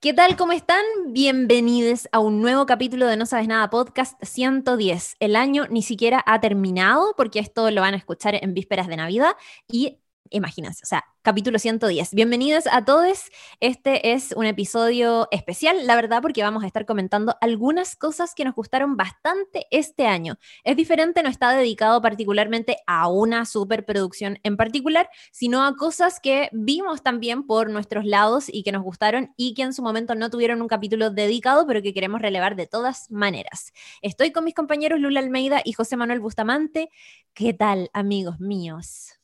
[0.00, 0.36] ¿Qué tal?
[0.36, 0.84] ¿Cómo están?
[1.08, 5.16] Bienvenidos a un nuevo capítulo de No Sabes Nada Podcast 110.
[5.20, 8.96] El año ni siquiera ha terminado porque esto lo van a escuchar en vísperas de
[8.96, 9.36] Navidad
[9.66, 9.98] y
[10.30, 12.14] imagínense, o sea, capítulo 110.
[12.14, 13.30] Bienvenidos a todos.
[13.60, 18.44] Este es un episodio especial, la verdad, porque vamos a estar comentando algunas cosas que
[18.44, 20.38] nos gustaron bastante este año.
[20.64, 26.48] Es diferente, no está dedicado particularmente a una superproducción en particular, sino a cosas que
[26.52, 30.30] vimos también por nuestros lados y que nos gustaron y que en su momento no
[30.30, 33.72] tuvieron un capítulo dedicado, pero que queremos relevar de todas maneras.
[34.02, 36.90] Estoy con mis compañeros Lula Almeida y José Manuel Bustamante.
[37.34, 39.15] ¿Qué tal, amigos míos?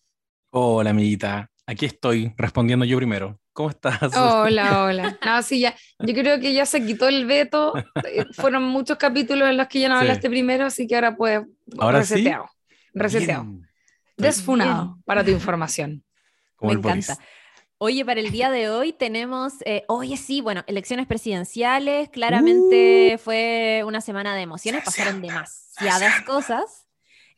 [0.55, 1.51] Hola, amiguita.
[1.67, 3.41] Aquí estoy respondiendo yo primero.
[3.55, 3.99] ¿Cómo estás?
[4.15, 5.19] Hola, hola.
[5.25, 5.75] No, sí, ya.
[5.99, 7.73] Yo creo que ya se quitó el veto.
[8.05, 11.47] Eh, fueron muchos capítulos en los que ya no hablaste primero, así que ahora puedes.
[11.79, 12.51] Ahora reseteado.
[12.93, 13.47] Reseteado.
[14.19, 16.05] Desfunado, para tu información.
[16.61, 17.17] Me encanta.
[17.79, 23.19] Oye, para el día de hoy tenemos, eh, oye sí, bueno, elecciones presidenciales, claramente uh.
[23.19, 26.87] fue una semana de emociones, pasaron demasiadas cosas.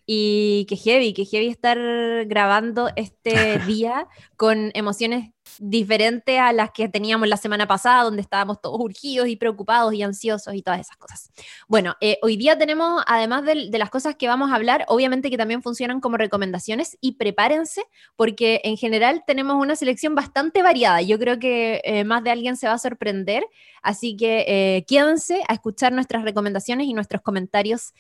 [0.07, 1.79] Y que heavy, que heavy estar
[2.27, 8.61] grabando este día con emociones diferentes a las que teníamos la semana pasada, donde estábamos
[8.61, 11.31] todos urgidos y preocupados y ansiosos y todas esas cosas.
[11.69, 15.37] Bueno, eh, hoy día tenemos, además de, las cosas que vamos a hablar, obviamente que
[15.37, 17.85] también funcionan como recomendaciones y prepárense
[18.17, 21.03] porque en general tenemos una selección bastante variada.
[21.03, 23.45] Yo creo que eh, más de alguien se va a sorprender,
[23.83, 27.93] así que eh, quédense a escuchar nuestras recomendaciones y nuestros comentarios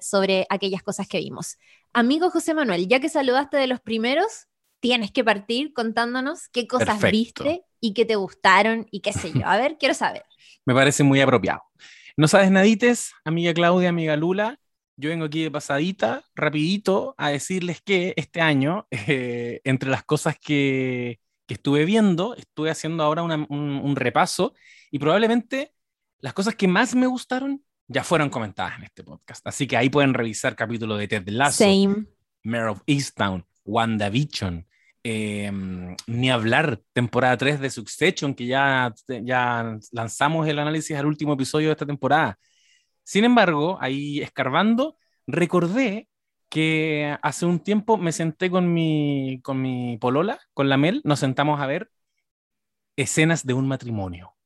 [0.00, 1.58] sobre aquellas cosas que vimos.
[1.92, 4.46] Amigo José Manuel, ya que saludaste de los primeros,
[4.80, 9.42] tienes que partir contándonos qué cosas viste y qué te gustaron y qué sé yo.
[9.46, 10.24] A ver, quiero saber.
[10.64, 11.62] Me parece muy apropiado.
[12.16, 14.58] No sabes nadites, amiga Claudia, amiga Lula.
[14.96, 20.36] Yo vengo aquí de pasadita, rapidito, a decirles que este año, eh, entre las cosas
[20.38, 24.52] que, que, estuve viendo, estuve haciendo ahora un, un, repaso
[24.90, 25.72] y probablemente
[26.18, 29.46] las cosas que más me gustaron ya fueron comentadas en este podcast.
[29.46, 32.04] Así que ahí pueden revisar capítulos de Ted Lasso, Same.
[32.42, 34.66] Mare of Easttown, WandaVision,
[35.02, 41.32] Em, ni hablar, temporada 3 de Succession, que ya, ya lanzamos el análisis al último
[41.34, 42.38] episodio de esta temporada.
[43.04, 46.08] Sin embargo, ahí escarbando, recordé
[46.50, 51.20] que hace un tiempo me senté con mi, con mi polola, con la Mel, nos
[51.20, 51.90] sentamos a ver
[52.96, 54.36] escenas de un matrimonio,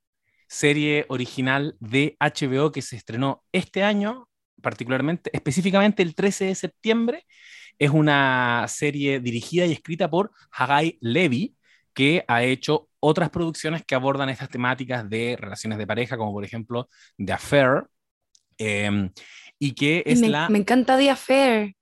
[0.49, 4.29] serie original de HBO que se estrenó este año,
[4.63, 7.27] particularmente, específicamente el 13 de septiembre,
[7.79, 11.57] es una serie dirigida y escrita por Hagai Levy,
[11.93, 16.45] que ha hecho otras producciones que abordan estas temáticas de relaciones de pareja, como por
[16.45, 17.85] ejemplo The Affair,
[18.59, 19.11] em,
[19.59, 20.49] y que es me, la...
[20.49, 21.75] Me encanta The Affair.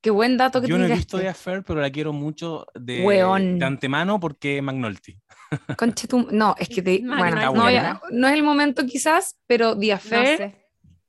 [0.00, 3.00] Qué buen dato que Yo no he visto The Affair, pero la quiero mucho de,
[3.00, 5.18] de antemano porque McNulty.
[5.76, 6.28] Conche tu...
[6.30, 7.00] No, es que te...
[7.04, 10.54] bueno, no, no, es el momento quizás, pero The Affair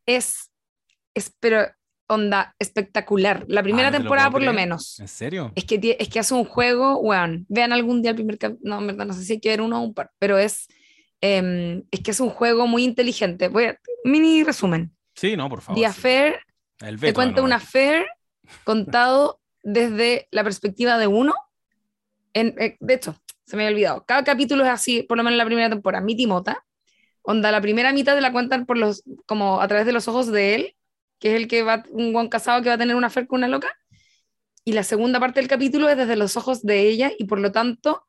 [0.05, 0.51] es,
[1.13, 1.31] es...
[1.39, 1.67] Pero
[2.07, 3.45] onda espectacular.
[3.47, 4.99] La primera ah, temporada, por lo menos.
[4.99, 5.51] ¿En serio?
[5.55, 7.45] Es que, es que hace un juego, weón.
[7.49, 9.79] Vean algún día el primer No, en verdad, no sé si hay que ver uno
[9.79, 10.67] o un par, pero es,
[11.21, 13.49] em, es que es un juego muy inteligente.
[13.49, 14.91] Voy a, mini resumen.
[15.15, 15.79] Sí, no, por favor.
[15.79, 16.39] The Affair
[16.99, 18.05] te cuenta una affair
[18.63, 21.33] contado desde la perspectiva de uno.
[22.33, 24.05] En, eh, de hecho, se me había olvidado.
[24.05, 26.03] Cada capítulo es así, por lo menos en la primera temporada.
[26.03, 26.63] Mi Timota.
[27.23, 30.27] Onda, la primera mitad de la cuentan por los, como a través de los ojos
[30.27, 30.76] de él
[31.19, 33.39] que es el que va, un buen casado que va a tener una fer con
[33.39, 33.69] una loca.
[34.63, 37.51] Y la segunda parte del capítulo es desde los ojos de ella y por lo
[37.51, 38.05] tanto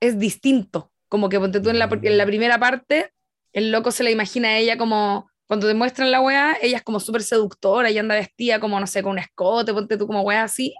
[0.00, 0.92] es distinto.
[1.08, 3.12] Como que ponte tú en la, en la primera parte,
[3.52, 6.84] el loco se la imagina a ella como, cuando te muestran la weá, ella es
[6.84, 10.22] como súper seductora y anda vestida como, no sé, con un escote, ponte tú como
[10.22, 10.74] weá así.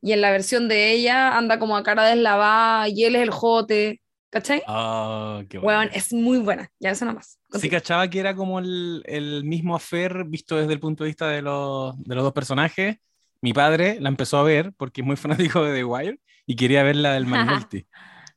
[0.00, 3.30] Y en la versión de ella anda como a cara deslavada y él es el
[3.30, 4.02] jote.
[4.34, 4.64] ¿Cachai?
[4.66, 5.88] Oh, qué bueno.
[5.94, 7.38] es muy buena, ya eso nada más.
[7.52, 11.28] Sí, cachaba que era como el, el, mismo affair visto desde el punto de vista
[11.28, 12.96] de los, de los dos personajes.
[13.40, 15.14] Mi padre la empezó a ver porque es muy
[15.54, 17.86] fanático de The Wire y quería ver la del McNulty.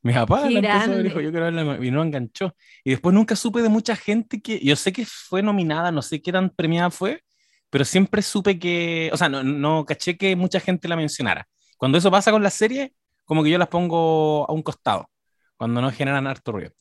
[0.03, 2.55] Mi papá la empezó a ver, dijo, yo quiero verla y no enganchó.
[2.83, 6.21] Y después nunca supe de mucha gente que, yo sé que fue nominada, no sé
[6.21, 7.23] qué tan premiada fue,
[7.71, 11.47] pero siempre supe que, o sea, no, no caché que mucha gente la mencionara.
[11.75, 12.93] Cuando eso pasa con la serie,
[13.25, 15.09] como que yo las pongo a un costado
[15.57, 16.71] cuando no generan harto ruido.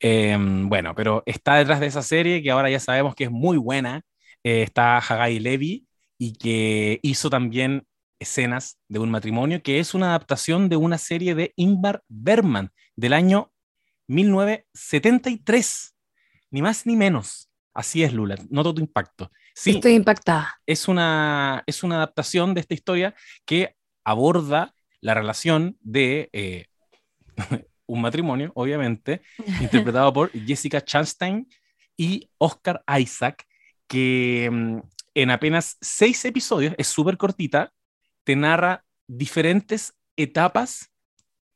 [0.00, 3.56] Em, bueno, pero está detrás de esa serie que ahora ya sabemos que es muy
[3.56, 4.02] buena.
[4.44, 5.86] Eh, está Hagai Levy
[6.18, 7.86] y que hizo también
[8.20, 13.12] escenas de un matrimonio, que es una adaptación de una serie de Ingmar Bergman del
[13.12, 13.52] año
[14.08, 15.94] 1973.
[16.50, 17.50] Ni más ni menos.
[17.74, 18.36] Así es, Lula.
[18.50, 19.30] Noto tu impacto.
[19.54, 20.60] Sí, Estoy impactada.
[20.66, 23.14] Es una, es una adaptación de esta historia
[23.44, 26.66] que aborda la relación de eh,
[27.88, 29.22] un matrimonio, obviamente,
[29.60, 31.48] interpretado por Jessica Chastain
[31.96, 33.44] y Oscar Isaac,
[33.88, 34.78] que mm,
[35.14, 37.72] en apenas seis episodios, es súper cortita,
[38.22, 40.92] te narra diferentes etapas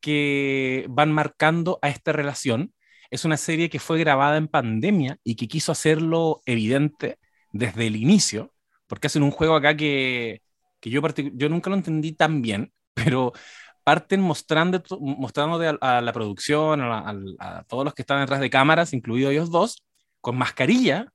[0.00, 2.74] que van marcando a esta relación.
[3.10, 7.18] Es una serie que fue grabada en pandemia y que quiso hacerlo evidente
[7.52, 8.52] desde el inicio,
[8.86, 10.42] porque hacen un juego acá que,
[10.80, 11.00] que yo,
[11.34, 13.32] yo nunca lo entendí tan bien, pero
[13.84, 19.32] parten mostrando, mostrando a, la producción, a, todos los que están detrás de cámaras, incluidos
[19.32, 19.84] ellos dos,
[20.20, 21.08] con mascarilla,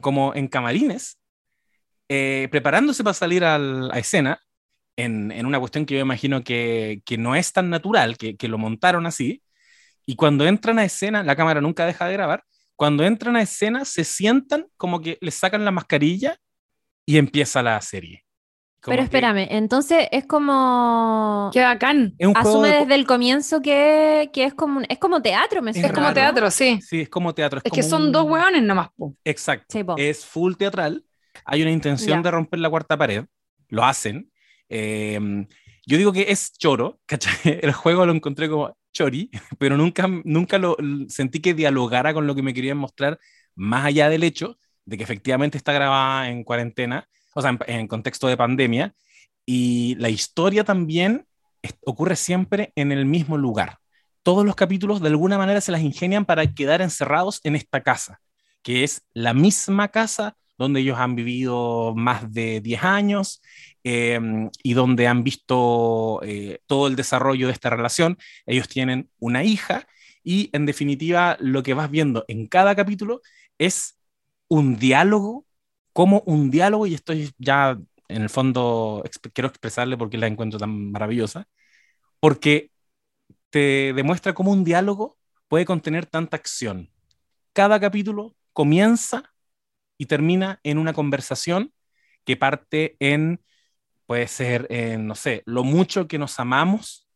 [0.00, 1.18] como en camarines,
[2.08, 4.40] eh, preparándose para salir a la escena,
[4.96, 8.48] en, en, una cuestión que yo imagino que, que no es tan natural, que, que,
[8.48, 9.42] lo montaron así,
[10.06, 12.44] y cuando entran a escena, la cámara nunca deja de grabar,
[12.76, 16.36] cuando entran a escena se sientan como que les sacan la mascarilla
[17.06, 18.24] y empieza la serie.
[18.86, 21.50] Pero espérame, entonces es como.
[21.52, 22.14] Qué bacán.
[22.34, 26.50] Asume desde el comienzo que, que, es, como, es como teatro, me Es como teatro,
[26.50, 26.80] sí.
[26.82, 27.60] Sí, es como teatro.
[27.64, 28.88] Es, que son dos hueones nomás.
[28.96, 29.16] Po.
[29.24, 29.94] Exacto.
[29.96, 31.04] es full teatral.
[31.44, 33.24] Hay una intención de romper la cuarta pared.
[33.68, 34.30] Lo hacen.
[34.68, 35.46] Em,
[35.86, 37.60] yo digo que es choro, ¿cachai?
[37.62, 40.76] El juego lo encontré como chori, pero nunca, nunca lo
[41.08, 43.18] sentí que dialogara con lo que me querían mostrar,
[43.54, 48.26] más allá del hecho de que efectivamente está grabada en cuarentena o sea, en, contexto
[48.28, 48.94] de pandemia,
[49.46, 51.26] y la historia también
[51.84, 53.78] ocurre siempre en el mismo lugar.
[54.22, 58.20] Todos los capítulos de alguna manera se las ingenian para quedar encerrados en esta casa,
[58.62, 63.42] que es la misma casa donde ellos han vivido más de 10 años
[63.82, 68.18] em, y donde han visto eh, todo el desarrollo de esta relación.
[68.46, 69.86] Ellos tienen una hija
[70.22, 73.20] y en definitiva lo que vas viendo en cada capítulo
[73.58, 73.98] es
[74.48, 75.44] un diálogo
[75.94, 79.02] como un diálogo, y estoy ya en el fondo,
[79.32, 81.48] quiero expresarle porque la encuentro tan maravillosa,
[82.20, 82.70] porque
[83.50, 85.16] te demuestra cómo un diálogo
[85.48, 86.90] puede contener tanta acción.
[87.52, 89.32] Cada capítulo comienza
[89.98, 91.72] y termina en una conversación
[92.24, 93.40] que parte en,
[94.06, 97.08] puede ser, en, no sé, lo mucho que nos amamos,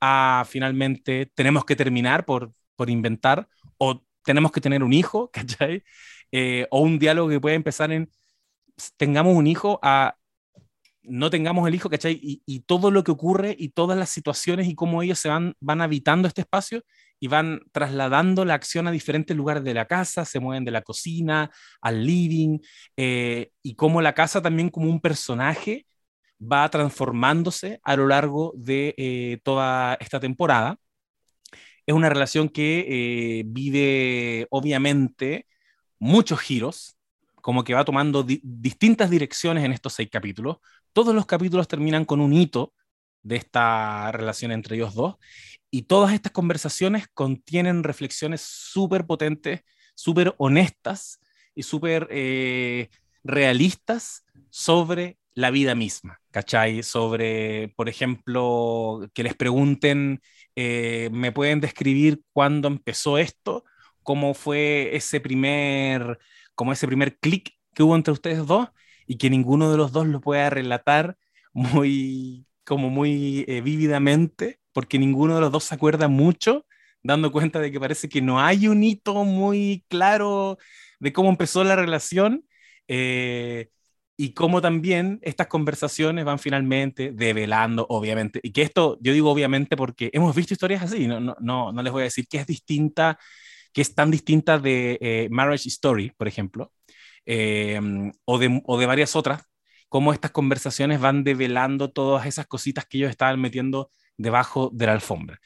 [0.00, 3.48] a finalmente tenemos que terminar por, por inventar,
[3.78, 5.82] o tenemos que tener un hijo, ¿cachai?
[6.32, 8.10] Eh, o un diálogo que puede empezar en
[8.96, 10.16] tengamos un hijo a
[11.04, 12.18] no tengamos el hijo, ¿cachai?
[12.22, 15.80] Y, todo lo que ocurre y todas las situaciones y cómo ellos se van, van
[15.82, 16.84] habitando este espacio
[17.18, 20.82] y van trasladando la acción a diferentes lugares de la casa, se mueven de la
[20.82, 21.50] cocina
[21.80, 22.60] al living,
[22.96, 25.86] eh, y cómo la casa también como un personaje
[26.40, 30.76] va transformándose a lo largo de eh, toda esta temporada.
[31.86, 35.46] Es una relación que vive obviamente
[36.02, 36.96] muchos giros,
[37.36, 40.56] como que va tomando distintas direcciones en estos seis capítulos.
[40.92, 42.74] Todos los capítulos terminan con un hito
[43.22, 45.14] de esta relación entre ellos dos
[45.70, 49.60] y todas estas conversaciones contienen reflexiones súper potentes,
[49.94, 51.20] súper honestas
[51.54, 52.88] y súper eh,
[53.22, 56.82] realistas sobre la vida misma, ¿cachai?
[56.82, 60.20] Sobre, por ejemplo, que les pregunten,
[60.56, 63.64] eh, ¿me pueden describir cuándo empezó esto?
[64.02, 66.18] ¿Cómo fue ese primer
[66.54, 68.68] como ese primer clic que hubo entre ustedes dos
[69.06, 71.16] y que ninguno de los dos lo pueda relatar
[71.52, 76.66] muy, como muy eh, vívidamente, porque ninguno de los dos se acuerda mucho,
[77.02, 80.58] dando cuenta de que parece que no hay un hito muy claro
[81.00, 82.44] de cómo empezó la relación.
[82.88, 83.68] Eh,
[84.16, 89.76] y cómo también estas conversaciones van finalmente develando, obviamente, y que esto, yo digo obviamente
[89.76, 92.46] porque hemos visto historias así, no, no, no, no les voy a decir que es
[92.46, 93.18] distinta
[93.72, 96.72] que es tan distinta de eh, Marriage Story, por ejemplo,
[97.26, 97.80] eh,
[98.24, 99.44] o, de, varias otras,
[99.88, 104.92] cómo estas conversaciones van develando todas esas cositas que ellos estaban metiendo debajo de la
[104.92, 105.38] alfombra.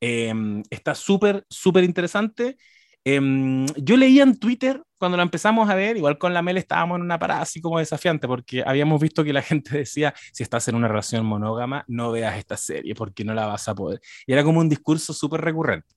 [0.00, 0.32] Eh,
[0.70, 2.56] está súper, súper interesante.
[3.04, 7.02] yo leía en Twitter cuando lo empezamos a ver, igual con la Mel estábamos en
[7.02, 10.76] una parada así como desafiante, porque habíamos visto que la gente decía, si estás en
[10.76, 14.00] una relación monógama, no veas esta serie porque no la vas a poder.
[14.26, 15.94] Y era como un discurso súper recurrente.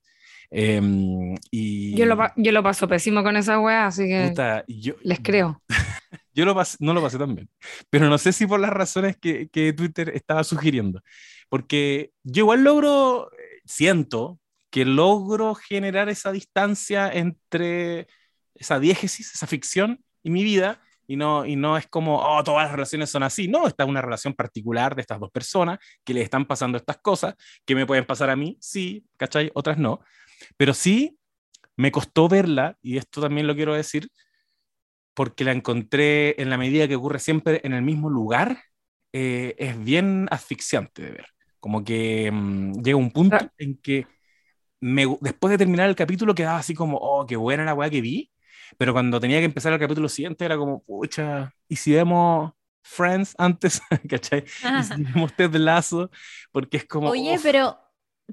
[0.50, 1.96] Em, y...
[1.96, 4.34] yo, lo, yo lo paso pésimo con esa weá, así que
[4.68, 5.62] yo, les creo.
[6.34, 7.50] yo lo no lo pasé tan bien,
[7.90, 11.02] pero no sé si por las razones que, que Twitter estaba sugiriendo,
[11.50, 13.30] porque yo igual logro,
[13.66, 14.40] siento
[14.70, 18.08] que logro generar esa distancia entre
[18.56, 22.66] esa diégesis, esa ficción y mi vida, y no, y no es como, oh, todas
[22.66, 23.48] las relaciones son así.
[23.48, 26.98] No, esta es una relación particular de estas dos personas que le están pasando estas
[26.98, 27.36] cosas,
[27.66, 29.50] que me pueden pasar a mí, sí, ¿cachai?
[29.54, 30.02] Otras no.
[30.58, 31.18] Pero sí,
[31.78, 34.10] me costó verla, y esto también lo quiero decir,
[35.14, 38.60] porque la encontré en la medida que ocurre siempre en el mismo lugar,
[39.14, 41.28] eh, es bien asfixiante de ver.
[41.60, 44.06] Como que mm, llega un punto en que
[44.80, 48.32] después de terminar el capítulo quedaba así como, oh, qué buena la weá que vi,
[48.78, 52.52] pero cuando tenía que empezar el capítulo siguiente era como, pucha, ¿y si vemos
[52.84, 53.82] Friends antes?
[54.10, 54.44] ¿Cachai?
[54.44, 56.10] ¿Y si vemos Ted Lazo?
[56.52, 57.10] Porque es como...
[57.10, 57.78] Oye, pero...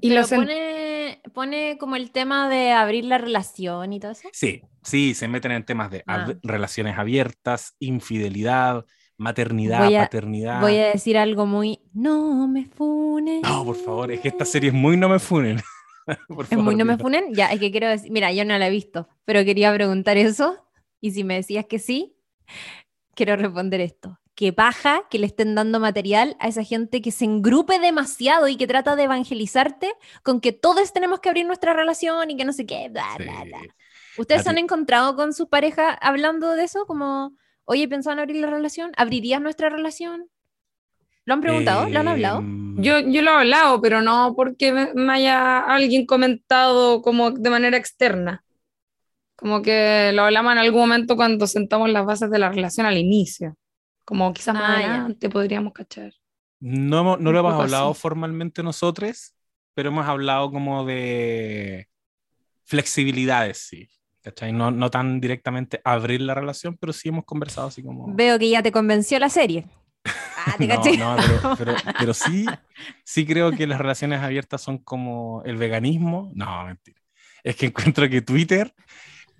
[0.01, 4.27] ¿Y lo pone, pone como el tema de abrir la relación y todo eso?
[4.33, 6.33] Sí, sí, se meten en temas de ah.
[6.43, 8.85] relaciones abiertas, infidelidad,
[9.17, 10.59] maternidad, paternidad.
[10.59, 13.41] Voy a decir algo muy, no me funen.
[13.41, 15.61] No, por favor, es que esta serie es muy no me funen.
[16.49, 17.33] es muy no me funen.
[17.33, 20.67] Ya, es que quiero decir, mira, yo no la he visto, pero quería preguntar eso.
[21.01, 22.15] Y si me decías que sí,
[23.13, 24.19] quiero responder esto.
[24.35, 28.57] Que paja que le estén dando material a esa gente que se engrupe demasiado y
[28.57, 29.93] que trata de evangelizarte
[30.23, 33.43] con que todos tenemos que abrir nuestra relación y que no sé qué, bla, bla,
[33.45, 33.61] bla.
[34.17, 36.85] ¿Ustedes se han encontrado con su pareja hablando de eso?
[36.85, 38.91] Como, oye, ¿pensaban abrir la relación?
[38.97, 40.29] ¿Abrirías nuestra relación?
[41.25, 41.89] ¿Lo han preguntado?
[41.89, 42.39] ¿Lo han hablado?
[42.39, 47.49] Em, yo, yo lo he hablado, pero no porque me, haya alguien comentado como de
[47.49, 48.43] manera externa.
[49.35, 52.97] Como que lo hablamos en algún momento cuando sentamos las bases de la relación al
[52.97, 53.57] inicio.
[54.05, 56.13] Como quizás más ah, adelante podríamos cachar.
[56.59, 59.35] No, no lo hemos hablado formalmente nosotros,
[59.73, 61.87] pero hemos hablado como de
[62.63, 63.89] flexibilidades, sí.
[64.21, 64.53] ¿cachai?
[64.53, 68.13] No, no tan directamente abrir la relación, pero sí hemos conversado así como...
[68.15, 69.65] Veo que ya te convenció la serie.
[70.05, 72.45] Ah, ¿te no, no, pero, pero, sí,
[73.03, 76.31] sí creo que las relaciones abiertas son como el veganismo.
[76.35, 77.01] No, mentira.
[77.43, 78.73] Es que encuentro que Twitter,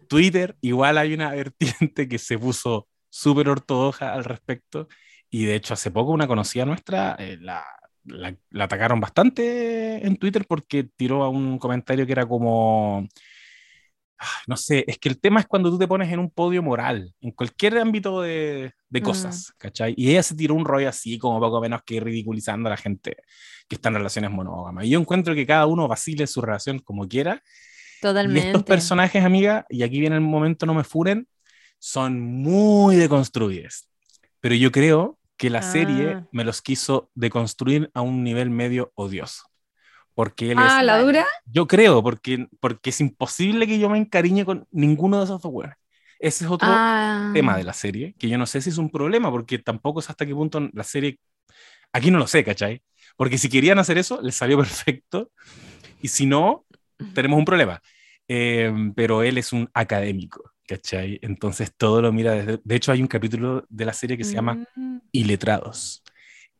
[0.07, 4.87] Twitter, igual hay una vertiente que se puso súper ortodoxa al respecto.
[5.29, 7.65] Y de hecho, hace poco una conocida nuestra eh, la,
[8.05, 13.07] la, la, atacaron bastante en Twitter porque tiró a un comentario que era como
[14.47, 17.13] no sé, es que el tema es cuando tú te pones en un podio moral,
[17.21, 19.57] en cualquier ámbito de, de cosas, mm.
[19.57, 19.93] ¿cachai?
[19.97, 23.17] Y ella se tiró un rollo así, como poco menos que ridiculizando a la gente
[23.67, 24.85] que está en relaciones monógamas.
[24.85, 27.41] Y yo encuentro que cada uno vacile su relación como quiera.
[28.01, 28.47] Totalmente.
[28.47, 31.27] Y estos personajes, amiga, y aquí viene el momento, no me furen,
[31.79, 33.89] son muy deconstruidos.
[34.39, 36.27] Pero yo creo que la serie ah.
[36.31, 39.43] me los quiso deconstruir a un nivel medio odioso.
[40.15, 41.25] Porque él ah, ¿la dura?
[41.45, 45.51] Yo creo, porque, porque es imposible que yo me encariñe con ninguno de esos dos
[45.51, 45.75] huevos.
[46.19, 47.31] Ese es otro ah.
[47.33, 50.11] tema de la serie, que yo no sé si es un problema, porque tampoco sé
[50.11, 51.19] hasta qué punto la serie...
[51.91, 52.81] Aquí no lo sé, ¿cachai?
[53.17, 55.31] Porque si querían hacer eso, les salió perfecto.
[56.01, 56.65] Y si no,
[57.13, 57.81] tenemos un problema.
[58.27, 61.19] Em, pero él es un académico, ¿cachai?
[61.21, 62.61] Entonces todo lo mira desde...
[62.63, 64.99] De hecho, hay un capítulo de la serie que se llama mm.
[65.11, 66.04] Iletrados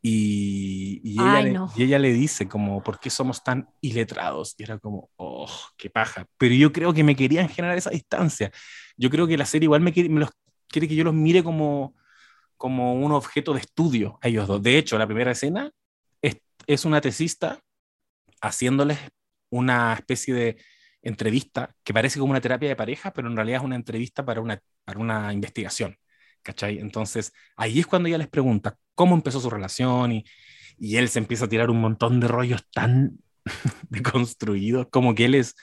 [0.08, 1.18] y,
[1.78, 4.54] ella le, dice como, ¿por qué somos tan iletrados?
[4.56, 6.28] Y era como, oh, qué paja.
[6.38, 8.52] Pero yo creo que me querían generar esa distancia.
[8.98, 10.30] Yo creo que la serie igual me quiere, me los,
[10.68, 11.96] quiere que yo los mire como,
[12.56, 14.62] como un objeto de estudio a ellos dos.
[14.62, 15.72] De hecho, la primera escena
[16.22, 17.60] es, es una tesista
[18.42, 19.00] haciéndoles
[19.50, 20.58] una especie de
[21.02, 24.40] entrevista que parece como una terapia de pareja, pero en realidad es una entrevista para
[24.40, 25.98] una, para una investigación.
[26.46, 26.80] ¿Cachai?
[26.80, 30.26] Entonces, ahí es cuando ella les pregunta cómo empezó su relación y,
[30.78, 33.18] y él se empieza a tirar un montón de rollos tan
[33.90, 35.56] deconstruidos, como que él es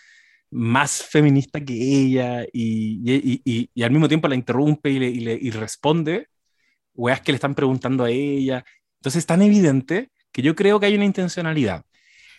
[0.51, 3.01] más feminista que ella y,
[3.45, 6.29] y, y, al mismo tiempo la interrumpe y, le, le, y responde
[6.95, 8.65] weas que le están preguntando a ella.
[9.01, 11.85] Entonces es tan evidente que yo creo que hay una intencionalidad.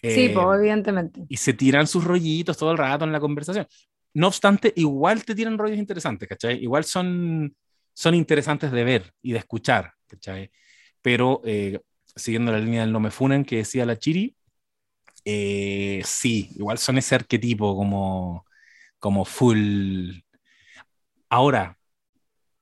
[0.02, 1.22] Sí, pues, eh, evidentemente.
[1.30, 3.68] Y se tiran sus rollitos todo el rato en la conversación.
[4.14, 6.62] No obstante, igual te tiran rollos interesantes, ¿cachai?
[6.62, 7.56] Igual son,
[7.94, 10.52] son interesantes de ver y de escuchar, ¿cachai?
[11.02, 11.80] Pero eh,
[12.16, 14.36] siguiendo la línea del no me funen que decía la Chiri,
[15.26, 18.46] eh, sí, igual son ese arquetipo como,
[19.00, 20.12] como full.
[21.30, 21.78] Ahora,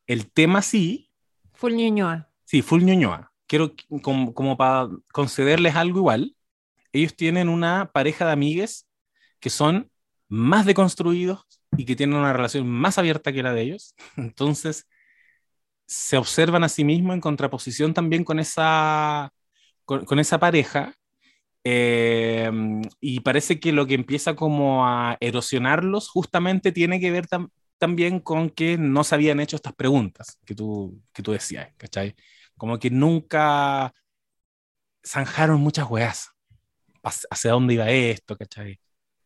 [0.07, 1.09] el tema sí.
[1.53, 2.29] Full ñoñoa.
[2.45, 3.31] Sí, full ñoñoa.
[3.47, 6.35] Quiero, como, como para concederles algo igual,
[6.93, 8.88] ellos tienen una pareja de amigues
[9.39, 9.89] que son
[10.27, 11.45] más deconstruidos
[11.77, 13.95] y que tienen una relación más abierta que la de ellos.
[14.17, 14.88] Entonces,
[15.91, 19.33] se observan a sí mismos en contraposición también con esa,
[19.83, 20.93] con, esa pareja.
[21.65, 22.50] Eh,
[23.01, 27.27] y parece que lo que empieza como a erosionarlos justamente tiene que ver
[27.77, 32.15] también con que no se habían hecho estas preguntas que tú, que tú decías, ¿cachai?
[32.55, 33.93] Como que nunca
[35.05, 36.29] zanjaron muchas weas.
[37.03, 38.79] ¿Hacia dónde iba esto, cachai?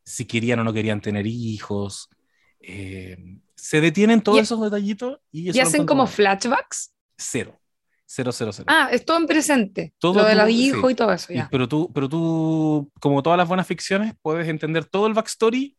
[0.03, 2.10] Si querían o no querían tener hijos.
[2.60, 3.17] Eh,
[3.65, 6.93] se detienen todos esos detallitos y, ¿Y hacen como flashbacks.
[7.17, 7.60] Cero.
[8.05, 8.67] Cero, cero, cero.
[8.69, 9.91] Ah, es todo en presente.
[9.98, 11.34] Todo lo de los hijos y todo eso.
[11.34, 11.48] Ya.
[11.50, 15.75] pero, tú, pero tú, como todas las buenas ficciones, puedes entender todo el backstory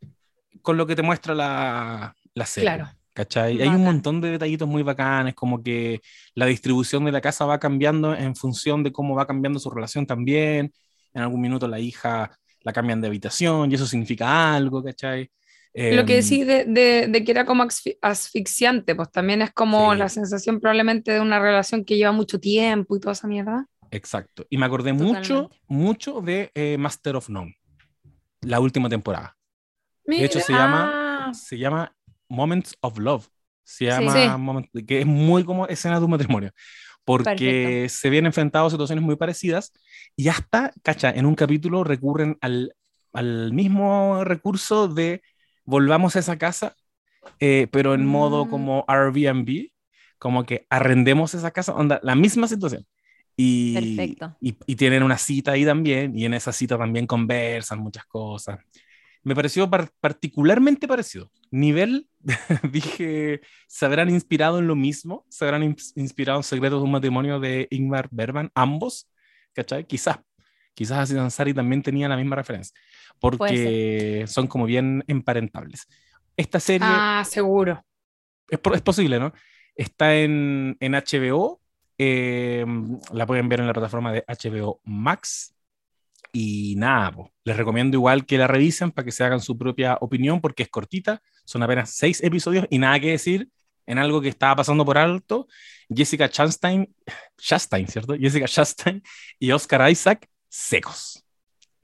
[0.62, 2.70] con lo que te muestra la, la serie.
[2.70, 2.90] Claro.
[3.12, 3.62] ¿Cachai?
[3.62, 6.00] Hay un montón de detallitos muy bacanes, como que
[6.34, 10.06] la distribución de la casa va cambiando en función de cómo va cambiando su relación
[10.06, 10.72] también.
[11.14, 15.30] En algún minuto la hija la cambian de habitación y eso significa algo, ¿cachai?
[15.76, 16.64] Lo que em, decís de,
[17.06, 17.66] de, que era como
[18.00, 22.96] asfixiante, pues también es como la sensación probablemente de una relación que lleva mucho tiempo
[22.96, 23.66] y toda esa mierda.
[23.90, 24.46] Exacto.
[24.48, 27.58] Y me acordé mucho, mucho de eh, Master of None,
[28.40, 29.36] la última temporada.
[30.06, 31.94] De hecho, se llama, se llama
[32.26, 33.28] Moments of Love.
[33.62, 36.52] Se llama, que es muy como escena de un matrimonio.
[37.04, 39.72] Porque se vienen enfrentados a situaciones muy parecidas
[40.16, 42.74] y hasta, cacha, en un capítulo recurren al,
[43.12, 45.20] al mismo recurso de
[45.66, 46.74] volvamos a esa casa,
[47.40, 48.50] eh, pero en modo mm.
[48.50, 49.70] como Airbnb,
[50.18, 52.86] como que arrendemos esa casa, onda, la misma situación.
[53.36, 58.06] Y, y, y, tienen una cita ahí también, y en esa cita también conversan muchas
[58.06, 58.58] cosas.
[59.22, 59.68] Me pareció
[60.00, 61.30] particularmente parecido.
[61.50, 62.08] Nivel,
[62.72, 65.26] dije, ¿se habrán inspirado en lo mismo?
[65.28, 65.64] ¿Se habrán
[65.96, 68.50] inspirado en Secretos de un matrimonio de Ingmar Bergman?
[68.54, 69.10] Ambos,
[69.52, 69.84] ¿cachai?
[69.84, 70.18] Quizás,
[70.72, 72.72] quizás Aziz Ansari también tenía la misma referencia
[73.20, 75.86] porque son como bien emparentables.
[76.36, 76.86] Esta serie...
[76.88, 77.84] Ah, seguro.
[78.48, 79.32] Es, es posible, ¿no?
[79.74, 81.60] Está en, en HBO,
[81.98, 85.54] em, la pueden ver en la plataforma de HBO Max.
[86.32, 87.12] Y nada,
[87.44, 90.68] les recomiendo igual que la revisen para que se hagan su propia opinión porque es
[90.68, 93.48] cortita, son apenas seis episodios y nada que decir
[93.86, 95.46] en algo que estaba pasando por alto.
[95.88, 96.92] Jessica Chastain,
[97.38, 98.14] Chastain, ¿cierto?
[98.18, 99.02] Jessica Chastain
[99.38, 101.24] y Oscar Isaac, secos,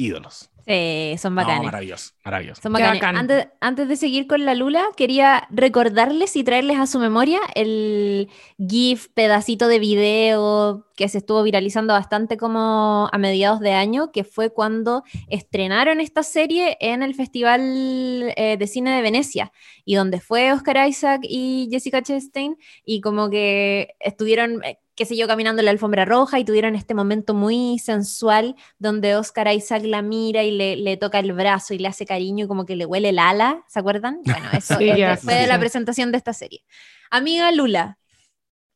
[0.03, 0.51] ídolos.
[0.67, 1.65] Sí, son bacanes.
[1.65, 2.63] maravilloso, maravilloso.
[2.63, 3.03] Son bacanes.
[3.03, 8.29] Antes, antes, de seguir con la Lula, quería recordarles y traerles a su memoria el
[8.59, 14.23] GIF, pedacito de video que se estuvo viralizando bastante como a mediados de año, que
[14.23, 19.53] fue cuando estrenaron esta serie en el Festival eh, de Cine de Venecia,
[19.85, 25.17] y donde fue Oscar Isaac y Jessica Chastain, y como que estuvieron eh, qué sé
[25.17, 29.83] yo, caminando en la alfombra roja y tuvieron este momento muy sensual donde Oscar Isaac
[29.85, 32.77] la mira y le, le toca el brazo y le hace cariño y como que
[32.77, 34.21] le huele el ala, ¿se acuerdan?
[34.33, 36.65] Bueno, eso fue de la presentación de esta serie.
[37.11, 37.99] Amiga Lula,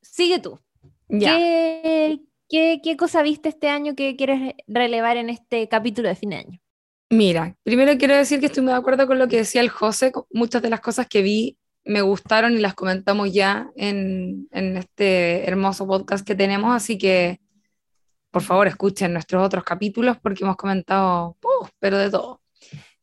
[0.03, 0.61] sigue tú.
[1.09, 6.31] ¿Qué, qué, qué cosa viste este año que quieres relevar en este capítulo de fin
[6.31, 6.61] de año?
[7.09, 10.13] Mira, primero quiero decir que estoy muy de acuerdo con lo que decía el José,
[10.31, 15.49] muchas de las cosas que vi me gustaron y las comentamos ya en, en, este
[15.49, 17.41] hermoso podcast que tenemos, así que
[18.33, 21.39] por favor escuchen nuestros otros capítulos porque hemos comentado,
[21.79, 22.43] pero de todo.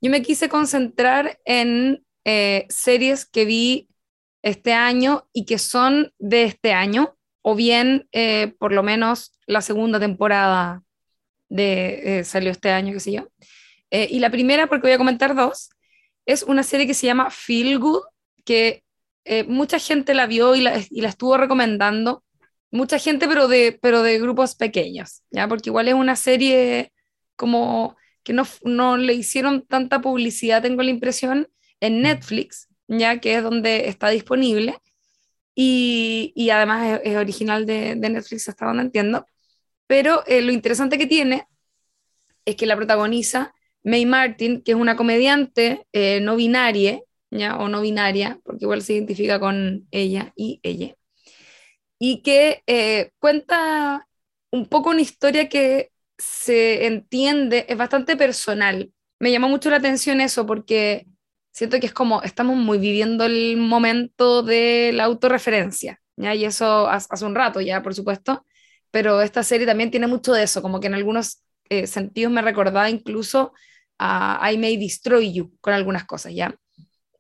[0.02, 3.90] Yo me quise concentrar en eh, series que vi
[4.42, 9.62] este año y que son de este año, o bien eh, por lo menos la
[9.62, 10.84] segunda temporada
[11.48, 13.30] de eh, salió este año, qué sé yo.
[13.92, 15.70] y la primera, porque voy a comentar dos,
[16.26, 18.04] es una serie que se llama Feel Good,
[18.46, 18.84] que
[19.26, 22.24] eh, mucha gente la vio y la, y la, estuvo recomendando,
[22.72, 25.48] mucha gente, pero de, pero de grupos pequeños, ¿ya?
[25.48, 26.92] Porque igual es una serie
[27.36, 31.48] como que no, no le hicieron tanta publicidad, tengo la impresión,
[31.80, 34.78] en Netflix, ya que es donde está disponible,
[35.56, 39.26] y, y además es, original de, de, Netflix, hasta donde entiendo,
[39.88, 41.48] pero eh, lo interesante que tiene
[42.46, 43.54] es que la protagoniza
[43.84, 47.02] May Martin, que es una comediante eh, no binaria,
[47.60, 50.96] o no binaria, porque igual se identifica con ella y ella,
[52.00, 54.08] y que eh, cuenta
[54.52, 58.92] un poco una historia que se entiende, es bastante personal.
[59.20, 61.08] Me llamó mucho la atención eso porque
[61.52, 66.36] siento que es como, estamos muy viviendo el momento de la autorreferencia, ¿ya?
[66.36, 68.46] y eso hace un rato ya, por supuesto,
[68.92, 72.42] pero esta serie también tiene mucho de eso, como que en algunos eh, sentidos me
[72.42, 73.54] recordaba incluso
[73.98, 76.56] a I May Destroy You con algunas cosas, ¿ya?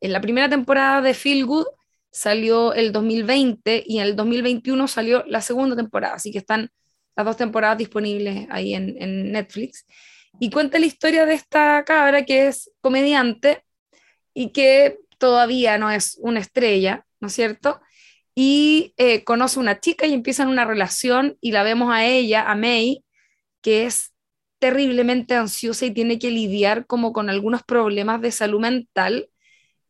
[0.03, 1.65] En la primera temporada de Feel Good
[2.11, 6.69] salió el 2020 y en el 2021 salió la segunda temporada, así que están
[7.15, 9.85] las dos temporadas disponibles ahí en, Netflix.
[10.41, 13.63] Y cuenta la historia de esta cabra que es comediante
[14.33, 17.79] y que todavía no es una estrella, ¿no es cierto?
[18.35, 22.55] Y eh, conoce una chica y empiezan una relación y la vemos a ella, a
[22.55, 23.05] May,
[23.61, 24.11] que es
[24.59, 29.29] terriblemente ansiosa y tiene que lidiar como con algunos problemas de salud mental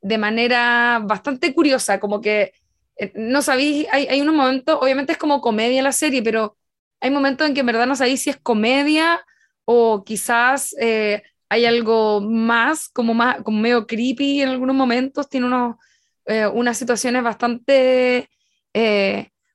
[0.03, 2.53] de manera bastante curiosa, como que
[2.97, 6.57] eh, no sabéis, hay, hay unos momentos, obviamente es como comedia la serie, pero
[6.99, 9.25] hay momentos en que en verdad no sabéis si es comedia
[9.65, 15.47] o quizás eh, hay algo más, como, más, como medio creepy en algunos momentos, tiene
[15.47, 15.77] unos,
[16.25, 18.29] eh, unas situaciones bastante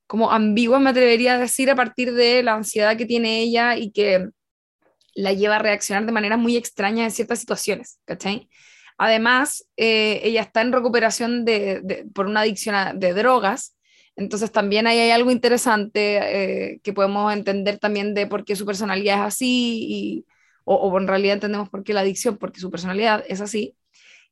[0.07, 3.91] como ambiguas, me atrevería a decir, a partir de la ansiedad que tiene ella y
[3.91, 4.29] que
[5.15, 8.49] la lleva a reaccionar de manera muy extraña en ciertas situaciones, ¿cachai?
[8.99, 13.77] Además, eh, ella está en recuperación de, por una adicción de drogas,
[14.17, 18.67] entonces también ahí hay algo interesante eh, que podemos entender también de por qué su
[18.67, 20.27] personalidad es así y
[20.65, 23.75] o, en realidad entendemos por qué la adicción, porque su personalidad es así.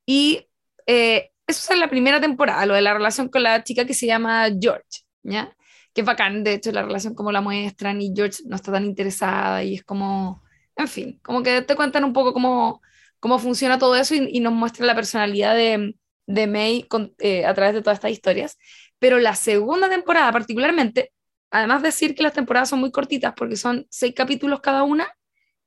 [0.05, 0.47] Y
[0.87, 4.07] eh, eso es la primera temporada, lo de la relación con la chica que se
[4.07, 5.57] llama George, ¿ya?
[5.95, 8.85] Que es bacán, de hecho, la relación como la muestran y George no está tan
[8.85, 10.43] interesada y es como,
[10.77, 12.83] en fin, como que te cuentan un poco cómo,
[13.27, 15.97] cómo funciona todo eso y, nos muestran la personalidad de,
[16.29, 16.87] de May
[17.19, 18.57] eh, a través de todas estas historias.
[19.01, 21.13] Pero la segunda temporada particularmente,
[21.51, 25.09] además de decir que las temporadas son muy cortitas porque son seis capítulos cada una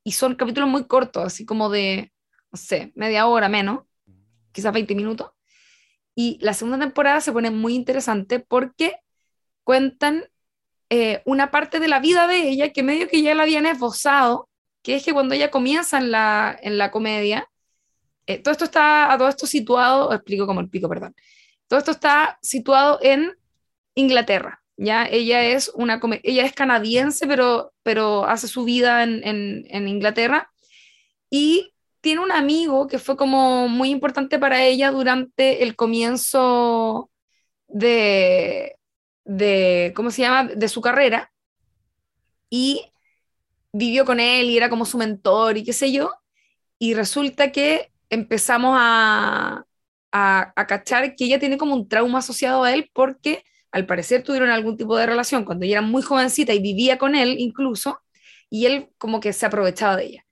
[0.06, 2.14] y son capítulos muy cortos, así como de,
[2.50, 3.82] no sé, media hora menos,
[4.54, 5.32] quizás 20 minutos.
[6.16, 8.96] Y la segunda temporada se pone muy interesante porque
[9.66, 10.24] cuentan
[10.90, 14.49] eh, una parte de la vida de ella que medio que ya la habían esbozado,
[14.82, 17.50] que es que cuando ella comienza en la, en la comedia,
[18.28, 21.16] eh, todo esto está a todo esto situado, explico como el pico, perdón.
[21.68, 23.34] Todo esto está situado en
[23.96, 24.62] Inglaterra.
[24.78, 29.88] Ya ella es una ella es canadiense, pero, pero hace su vida en, en, en
[29.88, 30.50] Inglaterra
[31.30, 37.12] y tiene un amigo que fue como muy importante para ella durante el comienzo
[37.68, 38.78] de,
[39.26, 41.32] de, ¿cómo se llama?, de su carrera.
[42.50, 42.89] Y
[43.74, 46.12] vivió con él y era como su mentor y qué sé yo.
[46.80, 49.66] Y resulta que empezamos a,
[50.12, 54.24] a, a cachar que ella tiene como un trauma asociado a él porque al parecer
[54.24, 58.00] tuvieron algún tipo de relación cuando ella era muy jovencita y vivía con él incluso,
[58.50, 60.26] y él como que se aprovechaba de ella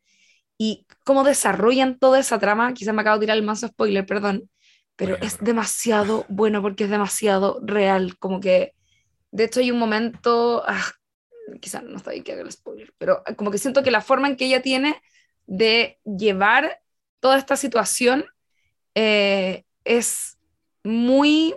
[0.57, 4.49] y cómo desarrollan toda esa trama, quizás me acabo de tirar el manso spoiler, perdón,
[4.95, 8.73] pero es demasiado bueno porque es demasiado real, como que,
[9.31, 10.91] de hecho hay un momento, ah,
[11.61, 14.27] quizás no está ahí que haga el spoiler, pero como que siento que la forma
[14.27, 15.01] en que ella tiene
[15.45, 16.81] de llevar
[17.19, 18.25] toda esta situación
[18.95, 20.37] eh, es
[20.83, 21.55] muy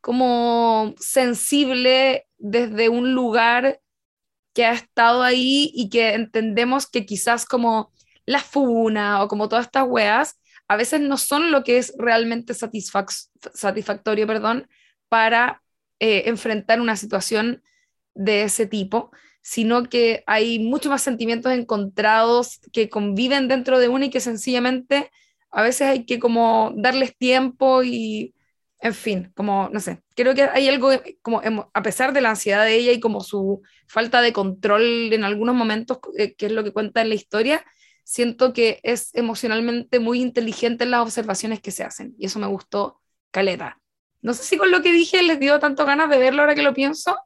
[0.00, 3.80] como sensible desde un lugar
[4.54, 7.92] que ha estado ahí y que entendemos que quizás como
[8.24, 12.54] la funa o como todas estas weas, a veces no son lo que es realmente
[12.54, 14.68] satisfactorio perdón,
[15.08, 15.62] para
[15.98, 17.62] eh, enfrentar una situación
[18.14, 19.10] de ese tipo,
[19.46, 25.12] sino que hay muchos más sentimientos encontrados que conviven dentro de uno y que sencillamente
[25.52, 28.34] a veces hay que como darles tiempo y,
[28.80, 30.90] en fin, como, no sé, creo que hay algo
[31.22, 35.22] como, a pesar de la ansiedad de ella y como su falta de control en
[35.22, 37.64] algunos momentos, eh, que es lo que cuenta en la historia,
[38.02, 42.48] siento que es emocionalmente muy inteligente en las observaciones que se hacen y eso me
[42.48, 43.80] gustó caleta.
[44.22, 46.62] No sé si con lo que dije les dio tanto ganas de verlo ahora que
[46.62, 47.16] lo pienso,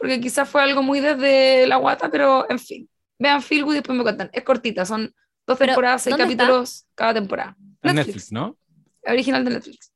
[0.00, 2.88] porque quizás fue algo muy desde la guata, pero en fin.
[3.18, 4.30] Vean Feel y después me cuentan.
[4.32, 5.14] Es cortita, son
[5.46, 7.54] dos temporadas, seis capítulos cada temporada.
[7.82, 8.56] Netflix, ¿no?
[9.06, 9.92] Original de Netflix.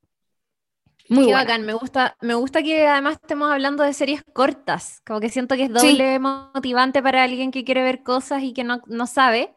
[1.09, 5.29] Muy bacán, me gusta, me gusta que además estemos hablando de series cortas, como que
[5.29, 9.07] siento que es doble motivante para alguien que quiere ver cosas y que no, no
[9.07, 9.55] sabe,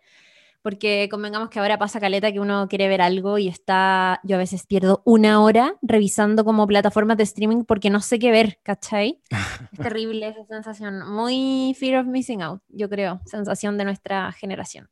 [0.62, 4.40] porque convengamos que ahora pasa caleta que uno quiere ver algo y está, yo a
[4.40, 9.22] veces pierdo una hora revisando como plataformas de streaming porque no sé qué ver, ¿cachai?
[9.72, 14.90] es terrible esa sensación, muy fear of missing out, yo creo, sensación de nuestra generación.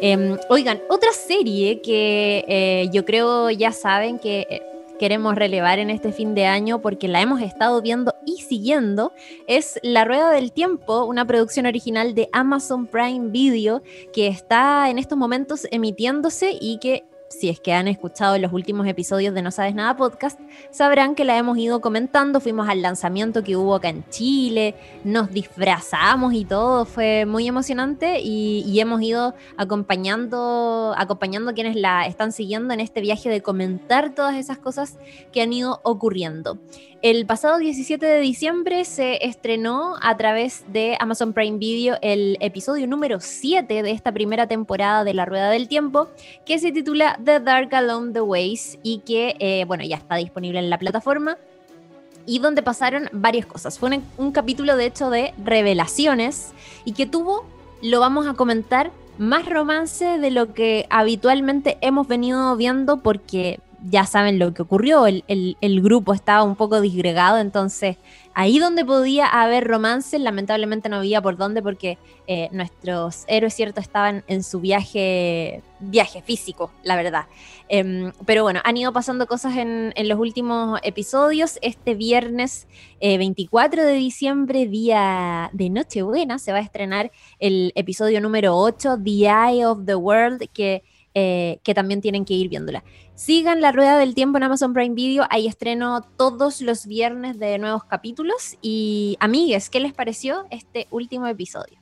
[0.00, 4.62] Em, oigan, otra serie que eh, yo creo ya saben que eh,
[4.98, 9.12] queremos relevar en este fin de año porque la hemos estado viendo y siguiendo
[9.46, 13.82] es La Rueda del Tiempo, una producción original de Amazon Prime Video
[14.12, 18.86] que está en estos momentos emitiéndose y que si es que han escuchado los últimos
[18.86, 20.38] episodios de No Sabes Nada podcast,
[20.70, 22.40] sabrán que la hemos ido comentando.
[22.40, 28.20] Fuimos al lanzamiento que hubo acá en Chile, nos disfrazamos y todo, fue muy emocionante
[28.20, 34.14] y, hemos ido acompañando, acompañando a quienes la están siguiendo en este viaje de comentar
[34.14, 34.98] todas esas cosas
[35.32, 36.58] que han ido ocurriendo.
[37.08, 42.88] El pasado 17 de diciembre se estrenó a través de Amazon Prime Video el episodio
[42.88, 46.08] número 7 de esta primera temporada de La Rueda del Tiempo,
[46.44, 50.58] que se titula The Dark Along the Ways y que, eh, bueno, ya está disponible
[50.58, 51.38] en la plataforma
[52.26, 53.78] y donde pasaron varias cosas.
[53.78, 57.46] Fue un, capítulo, de hecho, de revelaciones y que tuvo,
[57.82, 64.06] lo vamos a comentar, más romance de lo que habitualmente hemos venido viendo porque ya
[64.06, 67.96] saben lo que ocurrió, el, grupo estaba un poco disgregado, entonces
[68.34, 73.80] ahí donde podía haber romance, lamentablemente no había por dónde porque eh, nuestros héroes, cierto,
[73.80, 77.26] estaban en su viaje, viaje físico, la verdad.
[77.68, 81.58] Em, pero bueno, han ido pasando cosas en, los últimos episodios.
[81.62, 82.66] Este viernes
[83.00, 88.98] 24 eh, de diciembre, día de Nochebuena, se va a estrenar el episodio número 8,
[89.02, 90.82] The Eye of the World, que
[91.18, 92.84] eh, que también tienen que ir viéndola.
[93.16, 97.56] Sigan la rueda del tiempo en Amazon Prime Video, hay estreno todos los viernes de
[97.56, 98.58] nuevos capítulos.
[98.60, 101.78] Y amigues, ¿qué les pareció este último episodio?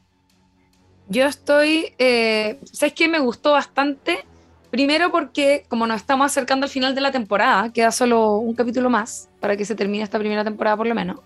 [1.09, 3.09] Yo estoy, eh, ¿sabes qué?
[3.09, 4.25] Me gustó bastante.
[4.71, 8.89] Primero porque como nos estamos acercando al final de la temporada, queda solo un capítulo
[8.89, 11.19] más para que se termine esta primera temporada por lo menos.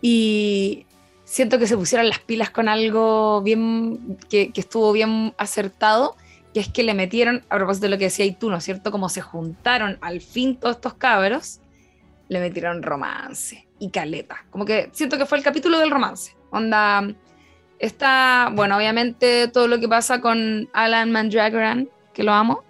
[0.00, 0.86] Y
[1.24, 6.14] siento que se pusieron las pilas con algo bien, que estuvo bien acertado,
[6.54, 8.92] que es que le metieron, a propósito de lo que decía tú, ¿no es cierto?
[8.92, 11.60] Como se juntaron al fin todos estos cabros,
[12.28, 14.44] le metieron romance y caleta.
[14.50, 16.36] Como que siento que fue el capítulo del romance.
[16.50, 17.12] Onda,
[17.80, 22.62] está, bueno, obviamente todo lo que pasa con Alan Mandragoran, que lo amo,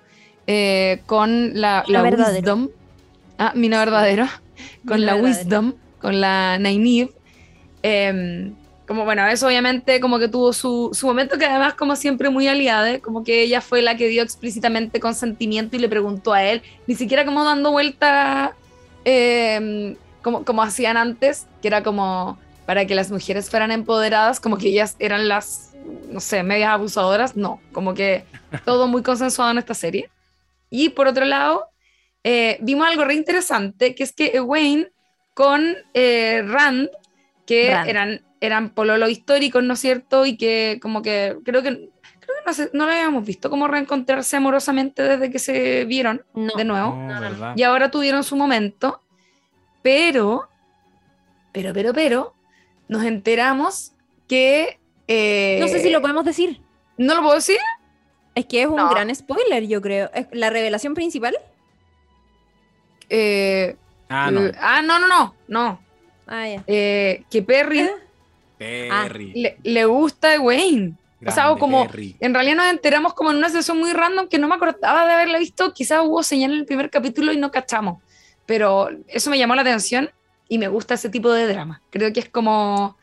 [0.46, 2.70] eh, con la, la Wisdom,
[3.38, 4.26] ah, mi no verdadero,
[4.88, 7.12] con la Wisdom, con la Nynaeve.
[7.82, 8.54] Em,
[8.86, 12.48] como bueno, eso obviamente como que tuvo su, su, momento que además como siempre muy
[12.48, 16.62] aliada, como que ella fue la que dio explícitamente consentimiento y le preguntó a él,
[16.86, 18.54] ni siquiera como dando vuelta
[19.04, 24.58] em, como, como hacían antes, que era como para que las mujeres fueran empoderadas, como
[24.58, 25.72] que ellas eran las,
[26.10, 28.24] no sé, medias abusadoras, no, como que
[28.64, 30.10] todo muy consensuado en esta serie.
[30.70, 31.66] Y por otro lado,
[32.22, 34.88] eh, vimos algo re interesante, que es que Wayne
[35.34, 36.88] con eh, Rand,
[37.44, 40.26] que eran eran pololo históricos, ¿no es cierto?
[40.26, 41.90] Y que como que creo que
[42.24, 46.24] creo que no, sé, no lo habíamos visto como reencontrarse amorosamente desde que se vieron
[46.34, 46.96] de nuevo.
[47.56, 49.00] y ahora tuvieron su momento.
[49.82, 50.48] Pero,
[51.52, 52.34] pero, pero, pero,
[52.88, 53.92] nos enteramos
[54.26, 54.78] que...
[55.08, 56.62] Eh, no sé si lo podemos decir.
[56.96, 57.58] ¿No lo puedo decir?
[58.34, 60.10] Es que es un gran spoiler, yo creo.
[60.32, 61.36] ¿La revelación principal?
[63.10, 63.76] Eh,
[64.08, 64.50] ah, no.
[64.58, 65.34] ah, no, no, no.
[65.48, 65.80] no.
[66.26, 67.86] Ah, eh, que Perry,
[68.90, 69.08] ah,
[69.62, 70.94] le, gusta a Wayne.
[71.26, 74.48] o sea, como en realidad nos enteramos como en una sesión muy random que no
[74.48, 75.72] me acordaba de haberla visto.
[75.72, 78.02] Quizás hubo señal en el primer capítulo y no cachamos.
[78.46, 80.10] Pero eso me llamó la atención
[80.48, 81.82] y me gusta ese tipo de drama.
[81.90, 82.96] Creo que es como.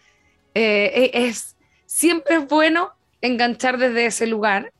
[0.53, 4.71] Eh, e, es, siempre es bueno enganchar desde ese lugar.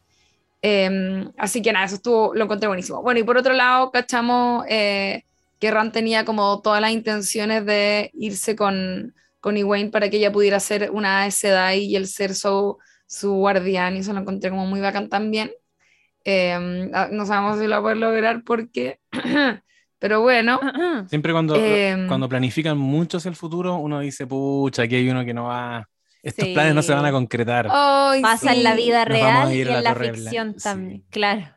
[0.62, 3.02] Em, así que nada, eso estuvo, lo encontré buenísimo.
[3.02, 5.24] Bueno, y por otro lado, cachamos eh,
[5.60, 10.32] que Ran tenía como todas las intenciones de irse con, con Wayne para que ella
[10.32, 14.66] pudiera ser una Sedai y el ser su, su guardián, y eso lo encontré como
[14.66, 15.52] muy bacán también.
[16.24, 19.00] Em, ah, no sabemos si lo va a poder lograr porque
[20.02, 20.60] Pero bueno.
[21.10, 25.34] Siempre cuando, em, cuando planifican mucho el futuro, uno dice, pucha, aquí hay uno que
[25.34, 25.88] no va.
[26.24, 27.68] Estos planes no se van a concretar.
[27.68, 31.04] Pasa en la vida real y en la ficción también.
[31.12, 31.48] Claro.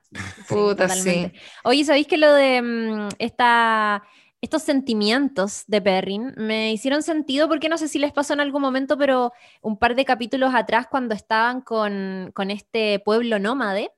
[0.47, 1.33] Puta, sí.
[1.65, 4.03] Oye, ¿sabéis que lo de mm, esta,
[4.45, 8.63] estos sentimientos de Perrin me hicieron sentido porque no sé si les pasó en algún
[8.63, 13.91] momento, pero un par de capítulos atrás cuando estaban con, con este pueblo nómade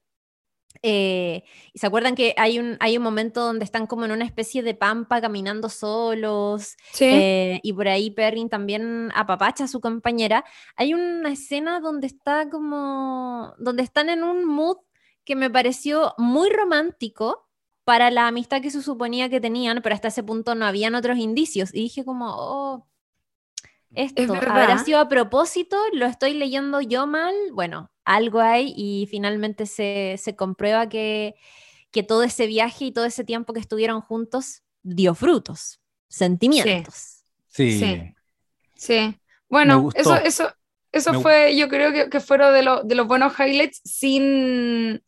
[0.82, 4.24] eh, y se acuerdan que hay un, hay un momento donde están como en una
[4.24, 6.76] especie de pampa caminando solos.
[7.00, 10.44] Eh, y por ahí Perrin también apapacha a su compañera.
[10.76, 13.54] Hay una escena donde está como.
[13.58, 14.78] donde están en un mood
[15.24, 17.45] que me pareció muy romántico
[17.86, 21.18] para la amistad que se suponía que tenían, pero hasta ese punto no habían otros
[21.18, 21.72] indicios.
[21.72, 22.88] Y dije como, oh,
[23.94, 27.32] esto habrá sido a propósito, lo estoy leyendo yo mal.
[27.52, 31.36] Bueno, algo hay y finalmente se, comprueba que,
[32.08, 37.22] todo ese viaje y todo ese tiempo que estuvieron juntos dio frutos, sentimientos.
[37.46, 38.12] Sí.
[38.74, 39.16] Sí.
[39.48, 40.52] Bueno, eso, eso,
[40.90, 45.00] eso fue, yo creo que, que fueron de, de, los buenos highlights sin,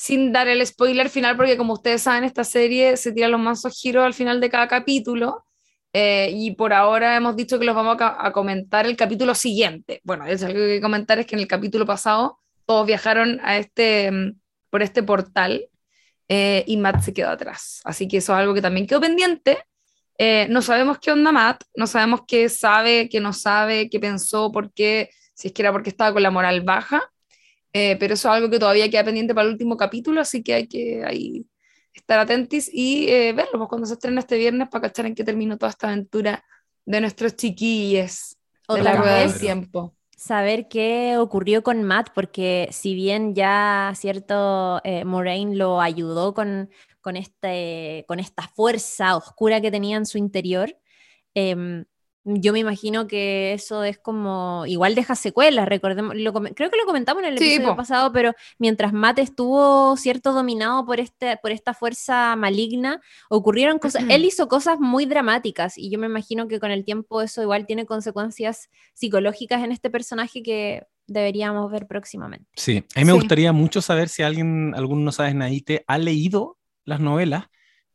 [0.00, 3.78] sin dar el spoiler final, porque como ustedes saben, esta serie se tira los mansos
[3.78, 5.44] giros al final de cada capítulo.
[5.92, 10.00] Eh, y por ahora hemos dicho que los vamos a, comentar el capítulo siguiente.
[10.02, 14.10] Bueno, es algo que comentar es que en el capítulo pasado todos viajaron a este,
[14.10, 15.68] mm, por este portal
[16.28, 17.82] eh, y Matt se quedó atrás.
[17.84, 19.58] Así que eso es algo que también quedó pendiente.
[20.16, 24.50] Eh, no sabemos qué onda Matt, no sabemos qué sabe, qué no sabe, qué pensó,
[24.50, 27.09] por qué, si es que era porque estaba con la moral baja.
[27.72, 30.66] Pero eso es algo que todavía queda pendiente para el último capítulo, así que hay
[30.66, 31.46] que ahí
[31.92, 35.24] estar atentos y eh, verlo pues, cuando se estrena este viernes para cachar en qué
[35.24, 36.44] terminó toda esta aventura
[36.84, 38.36] de nuestros chiquillos
[38.68, 39.94] de la rueda del tiempo.
[40.16, 46.70] Saber qué ocurrió con Matt, porque si bien ya cierto eh, Moraine lo ayudó con,
[47.00, 50.76] con, este, con esta fuerza oscura que tenía en su interior,
[51.34, 51.84] eh,
[52.24, 57.22] yo me imagino que eso es como, igual deja secuelas, recordemos, creo que lo comentamos
[57.22, 62.36] en el episodio pasado, pero mientras Matt estuvo cierto dominado por, este, por esta fuerza
[62.36, 66.84] maligna, ocurrieron cosas, él hizo cosas muy dramáticas y yo me imagino que con el
[66.84, 72.46] tiempo eso igual tiene consecuencias psicológicas en este personaje que deberíamos ver próximamente.
[72.54, 76.58] Sí, a mí me gustaría mucho saber si alguien, alguno no sabes, Naite, ha leído
[76.84, 77.46] las novelas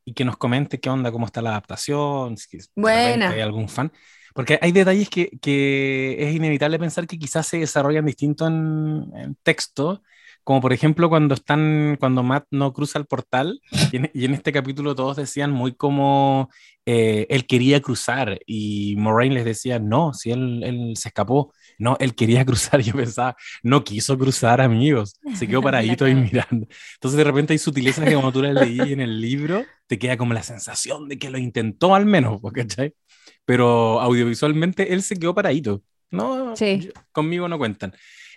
[0.06, 3.32] y que nos comente qué onda, cómo está la adaptación, si Buena.
[3.32, 3.92] hay algún fan
[4.34, 9.36] Porque hay detalles que, que, es inevitable pensar que quizás se desarrollan distinto en, en
[9.44, 10.02] texto
[10.46, 13.60] como por ejemplo cuando están, cuando Matt no cruza el portal,
[13.92, 16.50] y en, este capítulo todos decían muy como
[16.86, 21.98] eh, él quería cruzar y Moraine les decía, no, si él, él, se escapó, no,
[22.00, 26.68] él quería cruzar, yo pensaba, no quiso cruzar amigos, se quedó paradito ahí mirando.
[26.96, 30.18] Entonces de repente hay sutilezas que como tú las leí en el libro, te queda
[30.18, 32.94] como la sensación de que lo intentó al menos, ¿cachai?
[33.46, 35.84] Pero audiovisualmente él se quedó paradito.
[36.12, 36.90] No, sí.
[37.12, 37.94] conmigo no cuentan.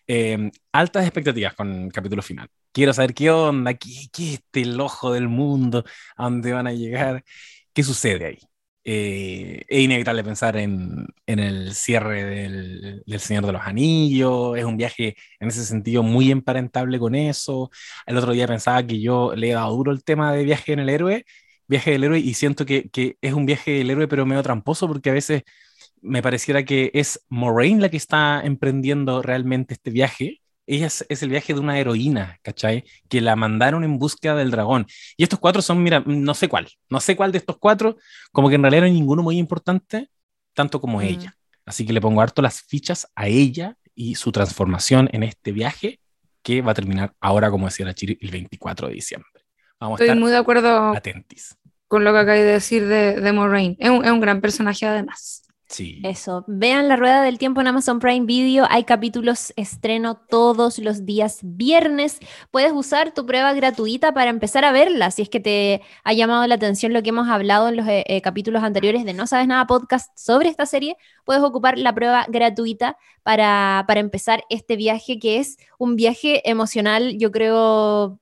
[0.07, 2.49] Em, altas expectativas con el capítulo final.
[2.73, 5.85] Quiero saber qué onda, qué, qué este el ojo del mundo,
[6.17, 7.23] a dónde van a llegar,
[7.75, 8.39] qué sucede ahí.
[8.91, 14.65] Eh, es inevitable pensar en, en el cierre del, del, Señor de los Anillos, es
[14.65, 17.71] un viaje en ese sentido muy emparentable con eso.
[18.07, 20.79] El otro día pensaba que yo le he dado duro el tema de viaje en
[20.79, 21.27] el héroe,
[21.67, 24.89] viaje del héroe, y siento que, que es un viaje del héroe pero medio tramposo
[24.89, 25.43] porque a veces
[26.01, 30.41] me pareciera que es Moraine la que está emprendiendo realmente este viaje.
[30.71, 32.85] Ella es, el viaje de una heroína, ¿cachai?
[33.09, 34.87] Que la mandaron en búsqueda del dragón.
[35.17, 37.97] Y estos cuatro son, mira, no sé cuál, no sé cuál de estos cuatro,
[38.33, 40.11] como que en realidad no hay ninguno muy importante,
[40.53, 41.03] tanto como mm.
[41.03, 41.37] ella.
[41.65, 46.01] Así que le pongo harto las fichas a ella y su transformación en este viaje
[46.43, 49.31] que va a terminar ahora, como decía la Chiri, el 24 de diciembre.
[49.81, 51.57] Vamos Estoy muy de acuerdo atentis.
[51.87, 53.75] con lo que acabé de decir de, de Moraine.
[53.79, 55.48] Es un, es un gran personaje además.
[56.03, 56.45] Eso.
[56.47, 58.67] Vean la rueda del tiempo en Amazon Prime Video.
[58.71, 62.21] Hay capítulos estreno todos los días viernes.
[62.51, 65.11] Puedes usar tu prueba gratuita para empezar a verla.
[65.11, 68.03] Si es que te ha llamado la atención lo que hemos hablado en los eh,
[68.07, 72.25] eh, capítulos anteriores de No Sabes Nada podcast sobre esta serie, puedes ocupar la prueba
[72.29, 78.19] gratuita para, para empezar este viaje que es un viaje emocional, yo creo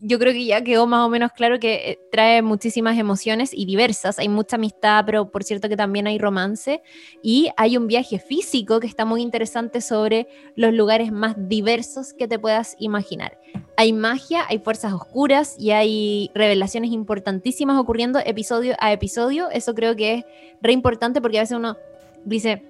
[0.00, 3.64] yo creo que ya quedó más o menos claro que eh, trae muchísimas emociones y
[3.64, 4.18] diversas.
[4.18, 6.82] Hay mucha amistad, pero por cierto que también hay romance.
[7.22, 12.28] Y hay un viaje físico que está muy interesante sobre los lugares más diversos que
[12.28, 13.38] te puedas imaginar.
[13.78, 19.48] Hay magia, hay fuerzas oscuras y hay revelaciones importantísimas ocurriendo episodio a episodio.
[19.50, 20.24] Eso creo que es
[20.60, 21.78] re importante porque a veces uno
[22.26, 22.62] dice,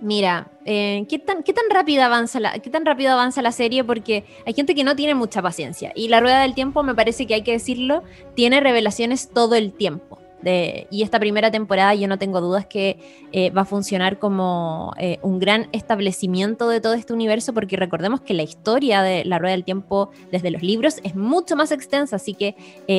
[0.00, 3.84] Mira, eh, ¿qué, tan, ¿qué, tan rápido avanza la, ¿qué tan rápido avanza la serie?
[3.84, 5.92] Porque hay gente que no tiene mucha paciencia.
[5.94, 8.02] Y La Rueda del Tiempo, me parece que hay que decirlo,
[8.34, 10.18] tiene revelaciones todo el tiempo.
[10.42, 12.98] De, y esta primera temporada yo no tengo dudas que
[13.32, 18.20] eh, va a funcionar como eh, un gran establecimiento de todo este universo, porque recordemos
[18.20, 22.16] que la historia de La Rueda del Tiempo desde los libros es mucho más extensa,
[22.16, 22.56] así que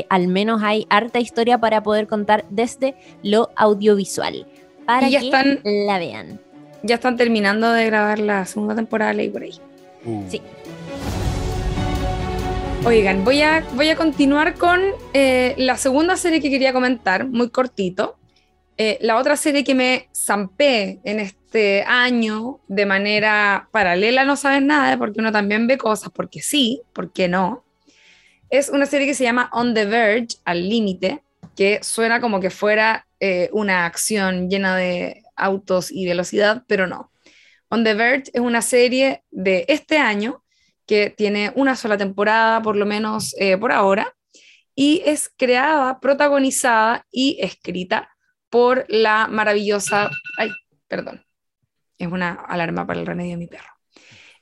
[0.09, 4.47] al menos hay harta historia para poder contar desde lo audiovisual,
[4.87, 5.59] para que están...
[5.63, 6.39] la vean
[6.85, 9.53] ya están terminando de grabar la segunda temporada de Ley por ahí.
[10.05, 10.23] Uh.
[10.29, 10.41] Sí.
[12.85, 14.79] Oigan, voy a, voy a continuar con
[15.13, 18.15] eh, la segunda serie que quería comentar, muy cortito.
[18.77, 24.61] Eh, la otra serie que me zampé en este año de manera paralela, no sabes
[24.61, 27.63] nada, porque uno también ve cosas, porque sí, porque no.
[28.51, 31.23] Es una serie que se llama On the Verge, al límite,
[31.55, 37.11] que suena como que fuera eh, una acción llena de autos y velocidad, pero no.
[37.69, 40.43] On the Verge es una serie de este año
[40.85, 44.15] que tiene una sola temporada, por lo menos eh, por ahora,
[44.75, 48.09] y es creada, protagonizada y escrita
[48.49, 50.51] por la maravillosa, ay,
[50.87, 51.25] perdón,
[51.97, 53.71] es una alarma para el remedio de mi perro,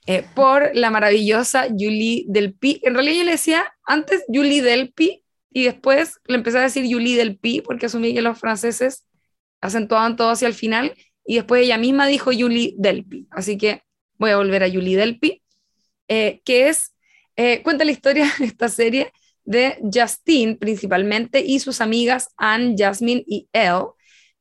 [0.06, 2.82] eh, por la maravillosa Julie Delpy.
[2.84, 7.16] En realidad yo le decía antes Julie Delpy y después le empecé a decir Julie
[7.16, 9.06] Delpy porque asumí que los franceses
[9.64, 10.94] acentuaban todo hacia el final
[11.26, 13.28] y después ella misma dijo Julie Delpy.
[13.32, 13.82] Así que
[14.18, 15.42] voy a volver a Julie Delpy,
[16.10, 16.94] eh, que es,
[17.38, 19.12] eh, cuenta la historia de esta serie
[19.46, 23.88] de Justine principalmente y sus amigas Anne, Jasmine y Elle,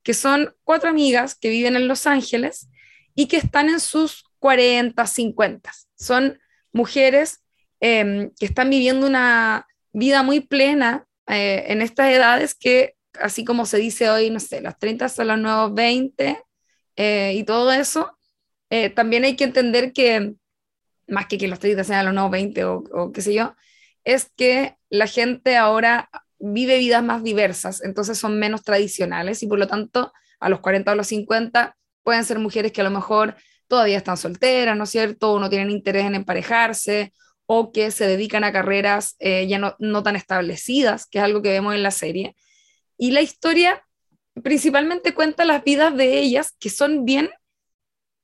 [0.03, 2.69] que son cuatro amigas que viven en Los Ángeles
[3.15, 5.73] y que están en sus 40, 50.
[5.97, 6.41] Son
[6.73, 7.45] mujeres
[7.79, 13.67] em, que están viviendo una vida muy plena eh, en estas edades que así como
[13.67, 16.39] se dice hoy, no sé, los 30 son los nuevos 20
[16.97, 18.19] eh, y todo eso,
[18.71, 20.35] eh, también hay que entender que,
[21.07, 23.55] más que que los 30 sean los nuevos 20 o, o, qué sé yo,
[24.05, 29.59] es que la gente ahora vive vidas más diversas, entonces son menos tradicionales y por
[29.59, 33.37] lo tanto a los 40 o los 50 pueden ser mujeres que a lo mejor
[33.69, 35.33] todavía están solteras, ¿no es cierto?
[35.33, 37.13] O no tienen interés en emparejarse
[37.47, 41.43] o que se dedican a carreras eh, ya no, no tan establecidas, que es algo
[41.43, 42.37] que vemos en la serie.
[43.03, 43.85] Y la historia
[44.45, 47.31] principalmente cuenta las vidas de ellas, que son bien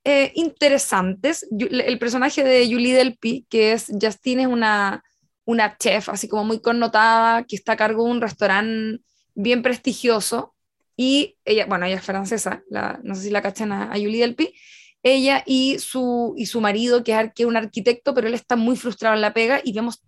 [0.05, 1.45] eh, interesantes.
[1.51, 5.03] El personaje de Julie Delpy, que es Justine, es una,
[5.45, 9.03] una chef, así como muy connotada, que está a cargo de un restaurante
[9.35, 10.55] bien prestigioso.
[10.97, 14.55] y ella, bueno, ella es francesa, la, no sé si la cachan a, Julie Delpy,
[15.03, 19.17] ella y su, y su marido, que es, un arquitecto, pero él está muy frustrado
[19.17, 20.05] en la pega y vemos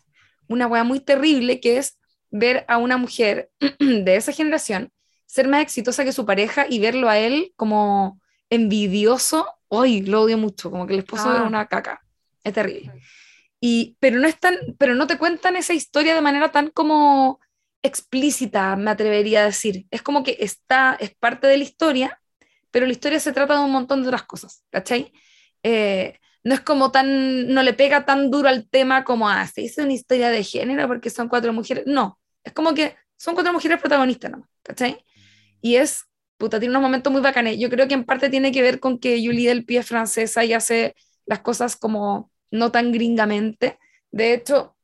[0.47, 2.00] una weá muy terrible que es
[2.31, 4.93] ver a una mujer de esa generación
[5.27, 8.21] ser más exitosa que su pareja y verlo a él como
[8.51, 11.45] envidioso, hoy lo odio mucho, como que el esposo es ah.
[11.45, 12.03] una caca,
[12.43, 12.93] es terrible.
[13.61, 14.37] Y, pero, no es
[14.77, 17.39] pero no te cuentan esa historia de manera tan como
[17.83, 19.87] explícita, me atrevería a decir.
[19.91, 22.21] Es como que está, es parte de la historia,
[22.73, 25.13] pero la historia se trata de un montón de otras cosas, ¿cachai?
[25.63, 29.63] Eh, no es como tan, no le pega tan duro al tema como, ah, se
[29.63, 31.85] hizo una historia de género porque son cuatro mujeres.
[31.87, 34.49] No, es como que son cuatro mujeres protagonistas, ¿no?
[34.63, 35.05] ¿cachai?
[35.61, 36.05] Y es,
[36.39, 37.59] puta, tiene unos momentos muy bacanes.
[37.59, 40.45] Yo creo que en parte tiene que ver con que Julie Del Pie es francesa
[40.45, 40.95] y hace
[41.27, 43.79] las cosas como no tan gringamente.
[44.11, 44.77] De hecho,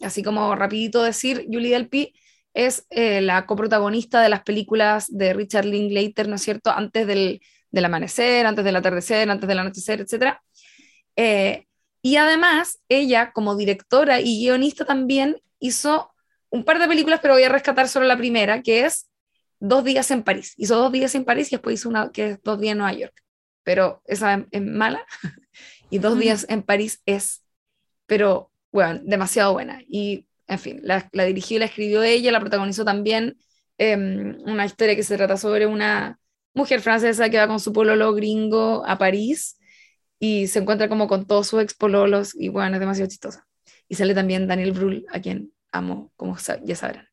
[0.00, 2.12] así como rapidito decir, Julie Del Pie
[2.54, 6.70] es eh, la coprotagonista de las películas de Richard Linklater, ¿no es cierto?
[6.70, 7.40] Antes del,
[7.70, 10.36] del amanecer, antes del atardecer, antes del anochecer, etc.
[11.16, 11.66] Eh,
[12.02, 16.11] y además, ella como directora y guionista también hizo
[16.52, 19.08] un par de películas, pero voy a rescatar solo la primera, que es
[19.64, 20.54] Dos días en París.
[20.56, 22.92] Hizo dos días en París y después hizo una que es Dos días en Nueva
[22.94, 23.14] York.
[23.62, 25.06] Pero esa es mala.
[25.90, 27.44] y Dos días en París es,
[28.06, 29.80] pero, bueno, demasiado buena.
[29.86, 33.38] Y, en fin, la, dirigió y la escribió ella, la protagonizó también.
[33.78, 36.18] Em, una historia que se trata sobre una
[36.54, 39.58] mujer francesa que va con su pololo gringo a París
[40.18, 43.46] y se encuentra como con todos sus expololos y bueno, es demasiado chistosa.
[43.88, 47.08] Y sale también Daniel Brühl, a quien amo, como ya sabrán.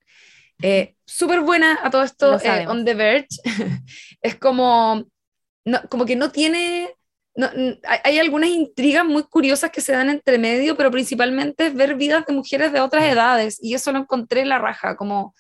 [0.62, 3.28] Eh, Súper buena a todo esto, eh, On the Verge.
[4.22, 5.06] es como,
[5.66, 6.94] no, como que no tiene,
[7.36, 7.50] no,
[8.04, 12.26] hay algunas intrigas muy curiosas que se dan entre medio, pero principalmente es ver vidas
[12.26, 15.34] de mujeres de otras edades, y eso lo encontré en la raja, como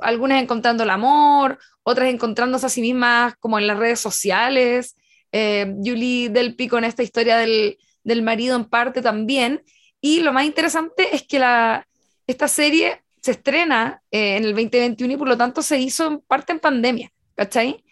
[0.00, 4.96] algunas encontrando el amor, otras encontrándose a sí mismas como en las redes sociales,
[5.30, 9.62] eh, Julie Del Pico en esta historia del, del, marido en parte también.
[10.00, 11.86] Y lo más interesante es que la,
[12.26, 16.20] esta serie se estrena eh, en el 2021 y por lo tanto se hizo en
[16.20, 17.84] parte en pandemia, ¿cachai?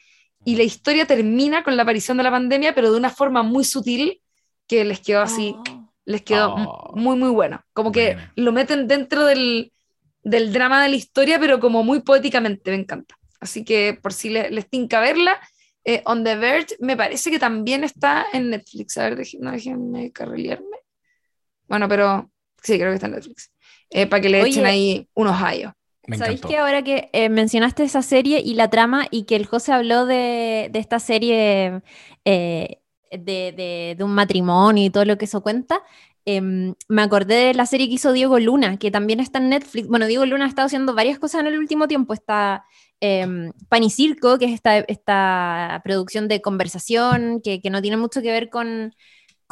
[0.45, 3.65] Y la historia termina con la aparición de la pandemia, pero de una forma muy
[3.65, 4.21] sutil
[4.67, 5.91] que les quedó así, oh.
[6.05, 6.97] les quedó oh.
[6.97, 7.63] muy, muy bueno.
[7.73, 9.73] Como que lo meten dentro del,
[10.23, 13.17] del, drama de la historia, pero como muy poéticamente, me encanta.
[13.41, 15.41] Así que por si les, les tinca verla,
[15.85, 18.97] eh, On the Verge me parece que también está en Netflix.
[18.99, 20.77] A ver, déjenme, no déjenme carrilearme.
[21.69, 22.31] Bueno, pero
[22.63, 23.52] sí, creo que está en Netflix.
[23.93, 25.73] Eh, para que le echen ahí unos hallos.
[26.17, 29.73] ¿Sabéis que ahora que eh, mencionaste esa serie y la trama y que el José
[29.73, 31.81] habló de, de esta serie
[32.25, 35.83] de, de, de, un matrimonio y todo lo que eso cuenta,
[36.25, 39.89] em, me acordé de la serie que hizo Diego Luna, que también está en Netflix.
[39.89, 42.15] Bueno, Diego Luna ha estado haciendo varias cosas en el último tiempo.
[42.15, 42.65] Está
[43.01, 43.27] eh,
[43.69, 48.23] Pan y Circo, que es esta, esta producción de conversación que, que, no tiene mucho
[48.23, 48.95] que ver con,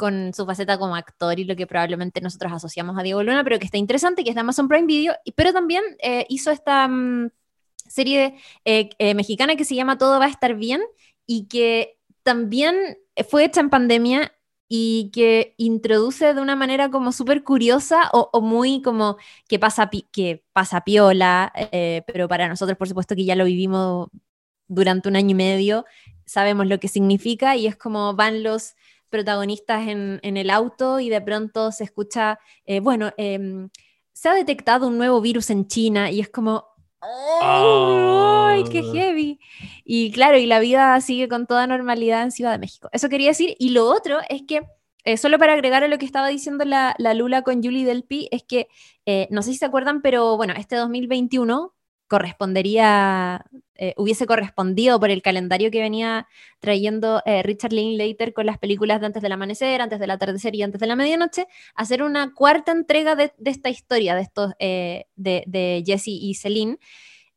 [0.01, 3.59] con su faceta como actor y lo que probablemente nosotros asociamos a Diego Luna, pero
[3.59, 7.29] que está interesante, que es de Amazon Prime Video, pero también eh, hizo esta mm,
[7.87, 8.33] serie
[8.65, 10.81] eh, eh, mexicana que se llama Todo va a estar bien
[11.27, 12.97] y que también
[13.29, 14.33] fue hecha en pandemia
[14.67, 20.43] y que introduce de una manera como súper curiosa o, muy como que pasa, que
[20.51, 24.07] pasa piola, eh, pero para nosotros por supuesto que ya lo vivimos
[24.67, 25.85] durante un año y medio,
[26.25, 28.73] sabemos lo que significa y es como van los
[29.11, 33.69] protagonistas en, el auto y de pronto se escucha, eh, bueno, em,
[34.13, 36.65] se ha detectado un nuevo virus en China y es como,
[37.01, 38.93] ¡Ay, qué oh.
[38.93, 39.39] heavy!
[39.83, 42.89] Y claro, y la vida sigue con toda normalidad en Ciudad de México.
[42.91, 43.55] Eso quería decir.
[43.59, 44.61] Y lo otro es que,
[45.03, 48.43] eh, solo para agregar a lo que estaba diciendo la, Lula con Julie Delpi, es
[48.43, 48.67] que,
[49.05, 51.73] eh, no sé si se acuerdan, pero bueno, este 2021
[52.11, 53.45] correspondería,
[53.75, 56.27] eh, hubiese correspondido por el calendario que venía
[56.59, 60.81] trayendo Richard Linklater con las películas de Antes del Amanecer, Antes del Atardecer y Antes
[60.81, 66.09] de la Medianoche, hacer una cuarta entrega de, esta historia de, estos, de, de Jesse
[66.09, 66.77] y Celine.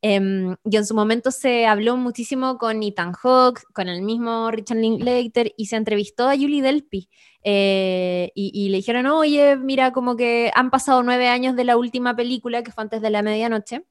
[0.01, 4.77] Em, y en su momento se habló muchísimo con Ethan Hawke, con el mismo Richard
[4.77, 7.09] Linklater, y se entrevistó a Julie Delpy.
[7.43, 12.15] Eh, y, le dijeron, oye, mira, como que han pasado nueve años de la última
[12.15, 13.85] película, que fue antes de la medianoche,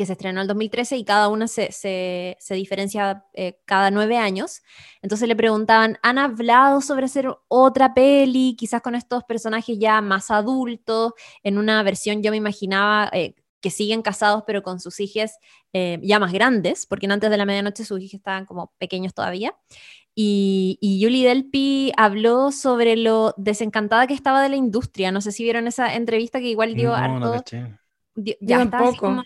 [0.00, 4.16] que se estrenó en el 2013, y cada una se, se, diferencia eh, cada nueve
[4.16, 4.62] años.
[5.02, 10.30] Entonces le preguntaban, ¿han hablado sobre hacer otra peli, quizás con estos personajes ya más
[10.30, 11.12] adultos,
[11.42, 13.10] en una versión, yo me imaginaba...
[13.12, 15.32] Eh, que siguen casados pero con sus hijos
[15.74, 19.54] eh, ya más grandes, porque antes de la medianoche sus hijos estaban como pequeños todavía.
[20.14, 25.12] Y, y, Julie Delpy habló sobre lo desencantada que estaba de la industria.
[25.12, 27.44] No sé si vieron esa entrevista que igual dio harto.
[28.16, 29.22] ya está como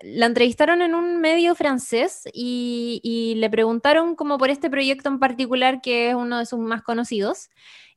[0.00, 5.80] la entrevistaron en un medio francés y, le preguntaron como por este proyecto en particular
[5.80, 7.50] que es uno de sus más conocidos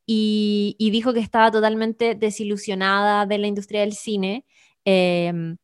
[0.05, 4.45] y, dijo que estaba totalmente desilusionada de la industria del cine
[4.85, 5.57] em,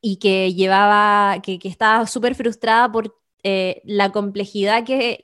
[0.00, 5.23] y que llevaba, que, estaba súper frustrada por eh, la complejidad que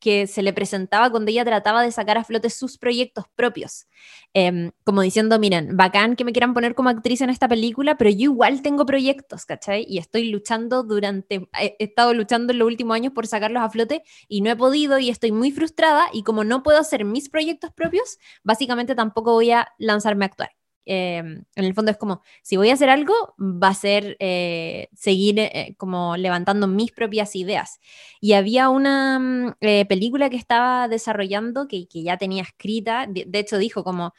[0.00, 3.86] que se le presentaba cuando ella trataba de sacar a flote sus proyectos propios.
[4.34, 8.10] Em, como diciendo, miren, bacán que me quieran poner como actriz en esta película, pero
[8.10, 9.84] yo igual tengo proyectos, ¿cachai?
[9.88, 14.02] Y estoy luchando durante, he estado luchando en los últimos años por sacarlos a flote
[14.28, 17.70] y no he podido y estoy muy frustrada y como no puedo hacer mis proyectos
[17.72, 20.55] propios, básicamente tampoco voy a lanzarme a actuar.
[20.88, 24.88] Em, en el fondo es como, si voy a hacer algo, va a ser eh,
[24.94, 27.80] seguir eh, como levantando mis propias ideas.
[28.20, 33.26] Y había una mm, eh, película que estaba desarrollando, que, que ya tenía escrita, de,
[33.38, 34.14] hecho dijo como,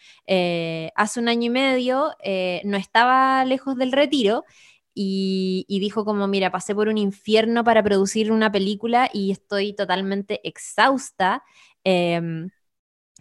[0.95, 2.11] hace un año y medio
[2.63, 4.43] no estaba lejos del retiro.
[4.99, 9.73] Y, y, dijo como, mira, pasé por un infierno para producir una película y estoy
[9.73, 11.43] totalmente exhausta.
[11.83, 12.49] Em,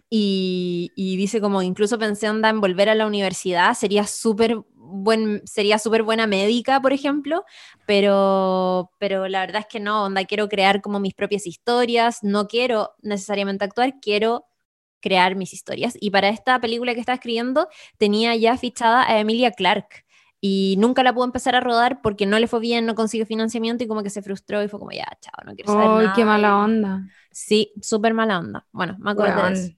[0.09, 5.79] y, dice como incluso pensé onda en volver a la universidad, sería súper buen, sería
[5.79, 7.43] súper buena médica, por ejemplo,
[7.85, 12.47] pero, pero la verdad es que no, onda, quiero crear como mis propias historias, no
[12.47, 14.45] quiero necesariamente actuar, quiero
[15.01, 15.97] crear mis historias.
[15.99, 20.05] Y para esta película que estaba escribiendo tenía ya fichada a Emilia Clark
[20.39, 23.83] y nunca la pudo empezar a rodar porque no le fue bien, no consiguió financiamiento
[23.83, 26.25] y como que se frustró y fue como, ya, chao, no quiero saber ¡Ay, qué
[26.25, 27.07] mala onda!
[27.31, 28.65] Sí, súper mala onda.
[28.71, 29.76] Bueno, me acuerdo de eso.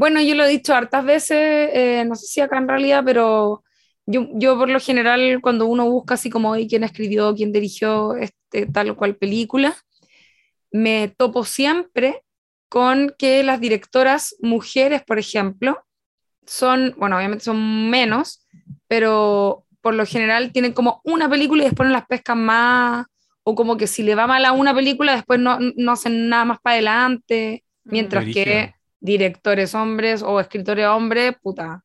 [0.00, 1.36] Bueno, yo lo he dicho hartas veces,
[1.74, 3.62] eh, no sé si acá en realidad, pero
[4.06, 8.16] yo, yo por lo general cuando uno busca así como hoy quién escribió, quién dirigió
[8.16, 9.76] este, tal o cual película,
[10.72, 12.22] me topo siempre
[12.70, 15.84] con que las directoras mujeres, por ejemplo,
[16.46, 18.46] son, bueno, obviamente son menos,
[18.88, 23.04] pero por lo general tienen como una película y después no las pescan más,
[23.42, 26.46] o como que si le va mal a una película, después no, no hacen nada
[26.46, 27.90] más para adelante, mm.
[27.90, 31.82] mientras que directores hombres o escritores hombres, puta,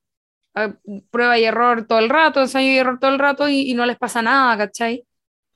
[1.11, 3.97] prueba y error todo el rato, ensayo y error todo el rato y, no les
[3.97, 5.05] pasa nada, ¿cachai?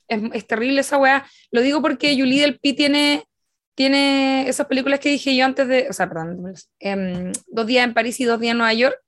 [0.08, 1.26] Es, es, terrible esa weá.
[1.50, 3.24] Lo digo porque Julie Del Pi tiene,
[3.74, 7.94] tiene esas películas que dije yo antes de, o sea, perdón, em, dos días en
[7.94, 9.00] París y dos días en Nueva York.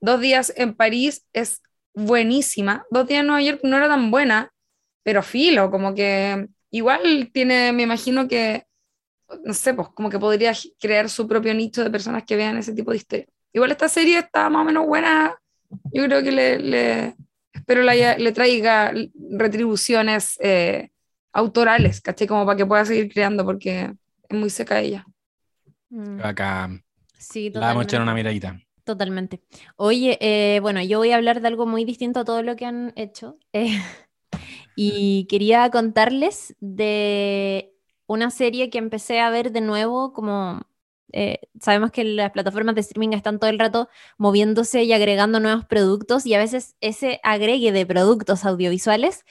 [0.00, 1.62] Dos días en París es
[1.94, 2.84] buenísima.
[2.90, 4.52] Dos días en Nueva York no era tan buena,
[5.04, 8.64] pero filo, como que igual tiene, me imagino que
[9.44, 12.72] no sé, pues como que podría crear su propio nicho de personas que vean ese
[12.72, 13.26] tipo de historia.
[13.52, 15.36] Igual esta serie está más o menos buena,
[15.92, 17.14] yo creo que le, le
[17.52, 18.92] espero le, le traiga
[19.30, 20.90] retribuciones eh,
[21.32, 22.26] autorales, ¿caché?
[22.26, 23.92] Como para que pueda seguir creando, porque
[24.28, 25.06] es muy seca ella.
[25.90, 26.20] Mm.
[26.22, 26.70] Acá
[27.18, 28.58] sí, la vamos a echar una miradita.
[28.84, 29.40] Totalmente.
[29.76, 32.66] Oye, eh, bueno, yo voy a hablar de algo muy distinto a todo lo que
[32.66, 33.38] han hecho.
[33.52, 33.78] Eh,
[34.76, 37.71] y quería contarles de
[38.06, 40.62] una serie que empecé a ver de nuevo, como
[41.12, 43.88] eh, sabemos que las plataformas de streaming están todo el rato
[44.18, 49.24] moviéndose y agregando nuevos productos y a veces ese agregue de productos audiovisuales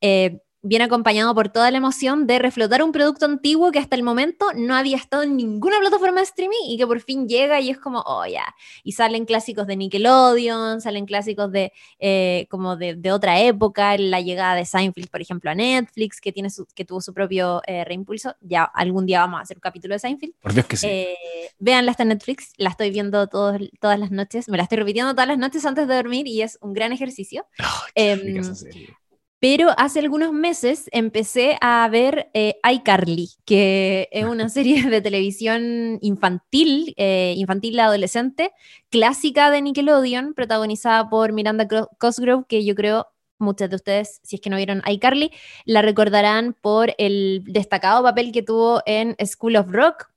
[0.00, 4.02] eh, viene acompañado por toda la emoción de reflotar un producto antiguo que hasta el
[4.02, 7.70] momento no había estado en ninguna plataforma de streaming y que por fin llega y
[7.70, 8.44] es como, oh ya,
[8.82, 14.56] y salen clásicos de Nickelodeon, salen clásicos de eh, como de, otra época, la llegada
[14.56, 18.34] de Seinfeld, por ejemplo, a Netflix, que, tiene su, que tuvo su propio eh, reimpulso,
[18.40, 20.34] ya algún día vamos a hacer un capítulo de Seinfeld.
[20.40, 20.86] Por Dios que sí.
[20.88, 21.16] Eh,
[21.58, 23.60] véanla hasta Netflix, la estoy viendo todas
[23.98, 26.72] las noches, me la estoy repitiendo todas las noches antes de dormir y es un
[26.72, 27.46] gran ejercicio.
[27.60, 29.05] Oh,
[29.38, 35.98] pero hace algunos meses empecé a ver eh, iCarly, que es una serie de televisión
[36.00, 38.52] infantil, eh, infantil adolescente,
[38.90, 41.68] clásica de Nickelodeon, protagonizada por Miranda
[41.98, 43.08] Cosgrove, que yo creo
[43.38, 45.30] muchas de ustedes, si es que no vieron iCarly,
[45.66, 50.10] la recordarán por el destacado papel que tuvo en School of Rock.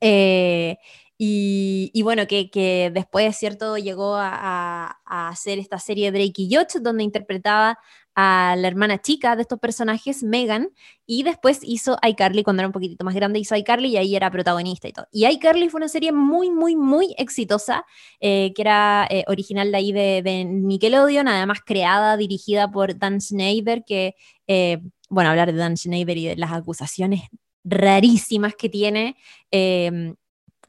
[0.00, 0.76] Eh,
[1.20, 3.76] y, bueno, que, después, ¿cierto?
[3.76, 7.78] Llegó a, a, hacer esta serie Drake y Josh, donde interpretaba
[8.20, 10.70] a la hermana chica de estos personajes, Megan,
[11.06, 14.28] y después hizo iCarly cuando era un poquitito más grande, hizo iCarly y ahí era
[14.28, 15.06] protagonista y todo.
[15.12, 17.84] Y iCarly fue una serie muy, muy, muy exitosa,
[18.18, 23.84] eh, que era eh, original de ahí de, Nickelodeon, además creada, dirigida por Dan Schneider,
[23.86, 24.16] que,
[24.48, 27.20] eh, bueno, hablar de Dan Schneider y de las acusaciones
[27.62, 29.16] rarísimas que tiene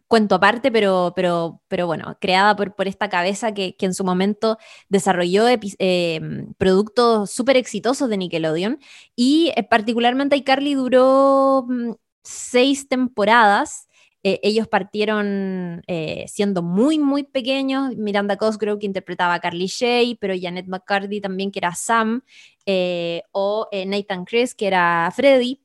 [0.09, 4.03] cuento aparte, pero, pero, pero bueno, creada por, por esta cabeza que, que en su
[4.03, 4.57] momento
[4.89, 6.19] desarrolló eh,
[6.57, 8.79] productos súper exitosos de Nickelodeon.
[9.15, 11.91] Y eh, particularmente iCarly duró mm,
[12.23, 13.87] seis temporadas.
[14.23, 17.95] Eh, ellos partieron eh, siendo muy, muy pequeños.
[17.95, 22.23] Miranda Cosgrove, que interpretaba a Carly Shay, pero Janet McCarthy también, que era Sam,
[22.65, 25.61] eh, o Nathan Chris, que era Freddy.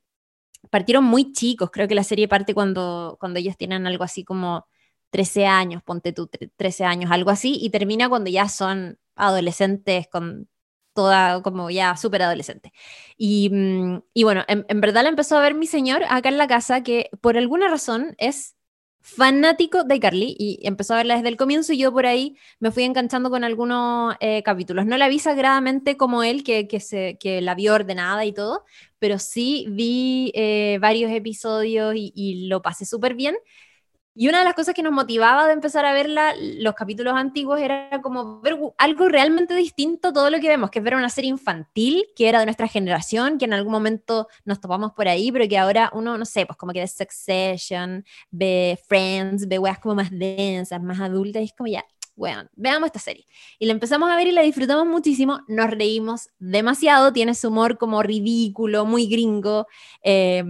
[0.75, 1.70] Partieron muy chicos.
[1.70, 4.66] Creo que la serie parte cuando, cuando ellos tienen algo así como
[5.11, 10.49] 13 años, ponte tú 13 años, algo así, y termina cuando ya son adolescentes con
[10.93, 12.72] toda como ya súper adolescente.
[13.16, 16.49] Y, mm, y bueno, en, verdad la empezó a ver mi señor acá en la
[16.49, 18.57] casa, que por alguna razón es
[19.05, 22.71] fanático de Carly y empezó a verla desde el comienzo y yo por ahí me
[22.71, 24.87] fui enganchando con algunos eh, capítulos.
[24.87, 28.65] No la vi sagradamente como él, que, que, se, que la vio ordenada y todo,
[28.99, 33.37] pero sí vi eh, varios episodios y, y lo pasé súper bien.
[34.17, 37.61] Y una de las cosas que nos motivaba de empezar a ver los capítulos antiguos
[37.61, 41.11] era como ver algo realmente distinto a todo lo que vemos, que es ver una
[41.11, 45.33] serie infantil que era de nuestra generación, que en algún momento nos topamos por ahí,
[45.33, 49.81] pero que ahora uno, no sé, pues como que ve Succession, ve Friends, ve weas
[49.81, 51.85] como más densas, más adultas, y es como ya,
[52.15, 53.27] bueno, veamos esta serie.
[53.59, 57.79] Y la empezamos a ver y la disfrutamos muchísimo, nos reímos demasiado, tiene su humor
[57.79, 59.67] como ridículo, muy gringo.
[60.05, 60.45] Eh,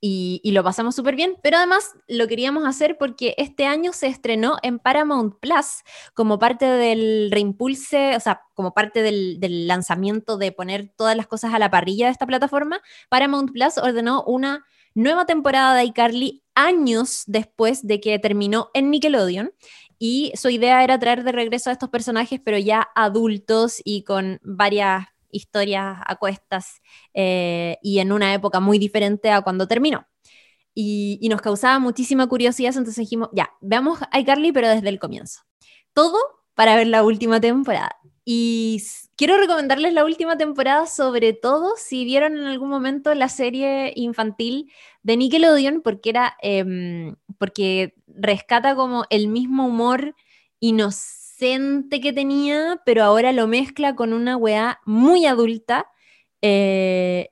[0.00, 4.56] y, lo pasamos súper bien, pero además lo queríamos hacer porque este año se estrenó
[4.62, 5.82] en Paramount Plus
[6.14, 11.52] como parte del reimpulse, o sea, como parte del, lanzamiento de poner todas las cosas
[11.52, 12.80] a la parrilla de esta plataforma.
[13.08, 19.52] Paramount Plus ordenó una nueva temporada de iCarly años después de que terminó en Nickelodeon.
[20.00, 24.38] Y su idea era traer de regreso a estos personajes, pero ya adultos y con
[24.44, 26.80] varias historias a cuestas
[27.14, 30.06] eh, y en una época muy diferente a cuando terminó.
[30.74, 35.40] Y, nos causaba muchísima curiosidad, entonces dijimos, ya, veamos a iCarly, pero desde el comienzo.
[35.92, 36.16] Todo
[36.54, 37.96] para ver la última temporada.
[38.24, 38.82] Y
[39.16, 44.70] quiero recomendarles la última temporada, sobre todo si vieron en algún momento la serie infantil
[45.02, 50.14] de Nickelodeon, porque era em, porque rescata como el mismo humor
[50.60, 50.72] y
[51.38, 55.90] que tenía, pero ahora lo mezcla con una weá muy adulta.
[56.42, 57.30] Eh,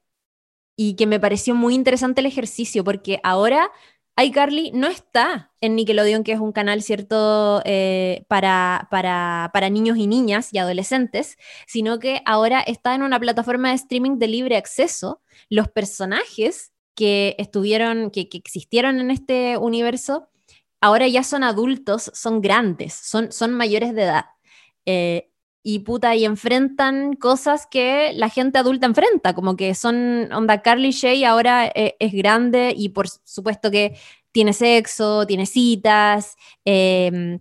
[0.77, 3.71] y que me pareció muy interesante el ejercicio, porque ahora
[4.19, 9.99] iCarly no está en Nickelodeon, que es un canal, ¿cierto?, eh, para, para, para, niños
[9.99, 11.37] y niñas y adolescentes,
[11.67, 15.21] sino que ahora está en una plataforma de streaming de libre acceso.
[15.51, 20.29] Los personajes que estuvieron, que, que existieron en este universo,
[20.81, 24.27] ahora ya son adultos, son grandes, son, son mayores de edad.
[24.87, 25.31] Eh,
[25.69, 30.93] y puta, y enfrentan cosas que la gente adulta enfrenta, como que son, onda, Carly
[30.93, 33.99] Shay ahora eh, es grande y por supuesto que
[34.31, 36.37] tiene sexo, tiene citas.
[36.65, 37.41] Em,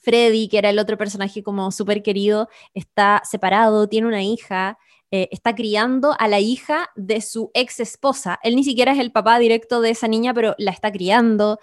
[0.00, 4.78] Freddy, que era el otro personaje como súper querido, está separado, tiene una hija,
[5.10, 8.38] eh, está criando a la hija de su ex esposa.
[8.42, 11.58] Él ni siquiera es el papá directo de esa niña, pero la está criando.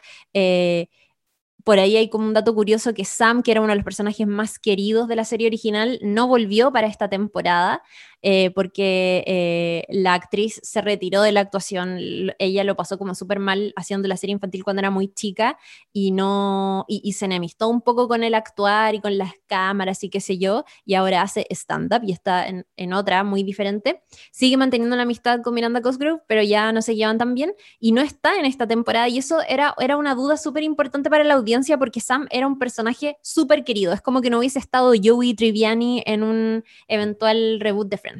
[1.66, 4.28] Por ahí hay como un dato curioso que Sam, que era uno de los personajes
[4.28, 7.82] más queridos de la serie original, no volvió para esta temporada
[8.28, 12.00] eh, porque eh, la actriz se retiró de la actuación.
[12.40, 15.60] Ella lo pasó como súper mal haciendo la serie infantil cuando era muy chica
[15.94, 20.10] y no y, se enemistó un poco con el actuar y con las cámaras y
[20.10, 24.02] qué sé yo, y ahora hace stand-up y está en, en, otra muy diferente.
[24.32, 27.92] Sigue manteniendo la amistad con Miranda Cosgrove, pero ya no se llevan tan bien y
[27.92, 31.36] no está en esta temporada y eso era, era una duda súper importante para la
[31.36, 33.94] audiencia porque Sam era un personaje súper querido.
[33.94, 38.15] Es como que no hubiese estado Joey Triviani en un eventual reboot de Friends.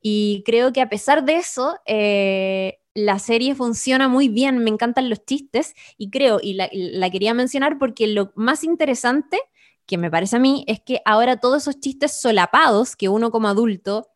[0.00, 5.08] Y creo que a pesar de eso, eh, la serie funciona muy bien, me encantan
[5.08, 9.38] los chistes y creo, y la, quería mencionar porque lo más interesante
[9.86, 13.48] que me parece a mí es que ahora todos esos chistes solapados que uno como
[13.48, 14.08] adulto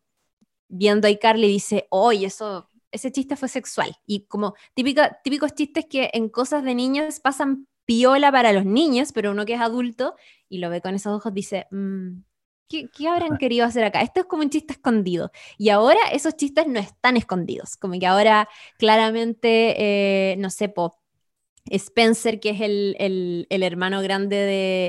[0.68, 3.96] viendo a iCarly dice, oye, eso, ese chiste fue sexual.
[4.06, 9.12] Y como típica, típicos chistes que en cosas de niños pasan piola para los niños,
[9.12, 10.16] pero uno que es adulto
[10.48, 12.18] y lo ve con esos ojos dice, mm,
[12.68, 14.00] ¿Qué, habrán querido hacer acá?
[14.02, 15.30] Esto es como un chiste escondido.
[15.56, 17.76] Y ahora esos chistes no están escondidos.
[17.76, 18.48] Como que ahora
[18.78, 20.98] claramente, eh, no sé, po,
[21.70, 24.36] Spencer, que es el, hermano grande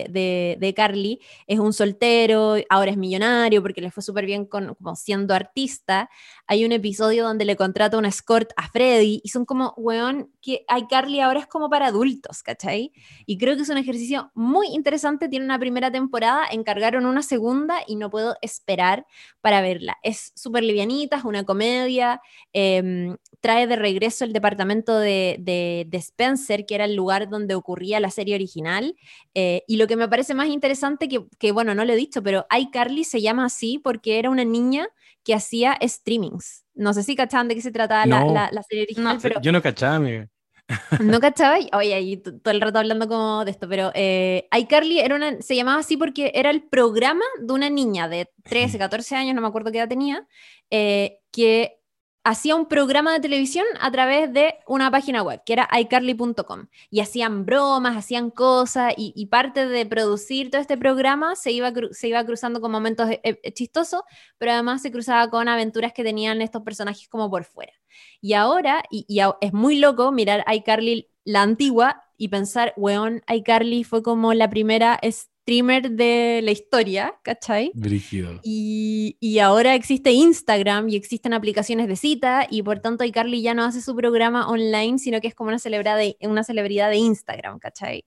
[0.09, 4.95] de, Carly, es un soltero, ahora es millonario porque le fue súper bien con, como
[4.95, 6.09] siendo artista.
[6.45, 10.63] Hay un episodio donde le contrata una escort a Freddy y son como, weón, que
[10.67, 12.91] hay Carly ahora es como para adultos, ¿cachai?
[13.25, 15.30] Y creo que es un ejercicio muy interesante.
[15.30, 19.07] Tiene una primera temporada, encargaron una segunda y no puedo esperar
[19.41, 19.97] para verla.
[20.03, 22.21] Es súper livianita, es una comedia,
[22.53, 27.99] em, trae de regreso el departamento de, de Spencer que era el lugar donde ocurría
[27.99, 28.95] la serie original.
[29.34, 32.22] Eh, y lo que me parece más interesante, que, que, bueno, no lo he dicho,
[32.22, 34.88] pero iCarly se llama así porque era una niña
[35.24, 36.65] que hacía streamings.
[36.76, 39.18] No sé si cachaban de qué se trataba la, la, serie original.
[39.22, 39.41] pero...
[39.41, 40.30] Yo no cachaba, amiga.
[41.01, 41.57] ¿No cachaba?
[41.74, 45.55] Oye, ahí todo el rato hablando como de esto, pero eh, iCarly era una, se
[45.55, 49.47] llamaba así porque era el programa de una niña de 13, 14 años, no me
[49.47, 50.28] acuerdo qué edad tenía,
[50.70, 51.80] eh, que
[52.28, 56.67] hacía un programa de televisión a través de una página web, que era iCarly.com.
[56.89, 62.07] Y hacían bromas, hacían cosas, y, parte de producir todo este programa se iba, se
[62.09, 64.01] iba cruzando con momentos eh, chistosos,
[64.38, 67.73] pero además se cruzaba con aventuras que tenían estos personajes como por fuera.
[68.19, 69.05] Y ahora, y,
[69.39, 74.99] es muy loco mirar iCarly la antigua y pensar, weón, iCarly fue como la primera
[75.47, 77.71] streamer de la historia, ¿cachai?
[77.73, 78.41] Brígido.
[78.43, 83.53] Y, y, ahora existe Instagram y existen aplicaciones de cita y por tanto iCarly ya
[83.53, 86.97] no hace su programa online, sino que es como una, celebridad de, una celebridad de
[86.97, 88.03] Instagram, ¿cachai?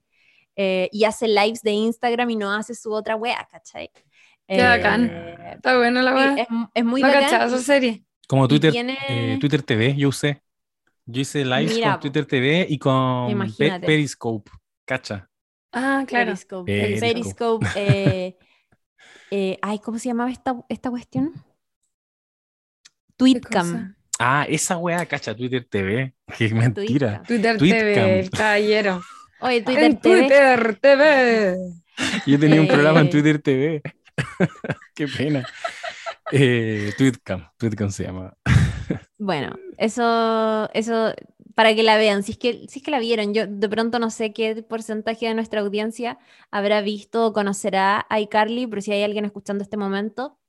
[0.55, 3.89] Eh, y hace lives de Instagram y no hace su otra wea, ¿cachai?
[4.47, 5.09] Qué bacán.
[5.11, 6.35] Eh, Está bueno la wea.
[6.43, 7.47] Es, es, muy no bacán.
[7.47, 8.03] esa serie.
[8.27, 8.71] Como Twitter,
[9.09, 10.43] eh, Twitter TV, yo usé.
[11.07, 14.51] Yo hice lives con Twitter TV y con Periscope.
[14.85, 15.30] Cacha.
[15.71, 16.31] Ah, claro.
[16.31, 16.99] Periscope.
[16.99, 17.67] Periscope.
[17.75, 18.37] Eh,
[19.31, 21.33] eh, ay, ¿cómo se llamaba esta, esta cuestión?
[23.15, 23.95] Tweetcam.
[24.19, 26.13] Ah, esa weá, cacha, Twitter TV.
[26.37, 27.23] Qué mentira.
[27.23, 29.01] Twitter TV, el caballero.
[29.39, 30.19] Oye, Twitter TV.
[30.19, 31.57] Twitter TV.
[32.27, 33.81] Yo tenía un programa en Twitter TV.
[34.95, 35.47] Qué pena.
[36.31, 38.33] Eh, Tweetcam, Tweetcam se llama.
[39.17, 41.13] Bueno, eso, eso
[41.61, 43.99] para que la vean, si es que, si es que la vieron, yo de pronto
[43.99, 46.17] no sé qué porcentaje de nuestra audiencia
[46.49, 50.39] habrá visto o conocerá a iCarly, pero si hay alguien escuchando este momento,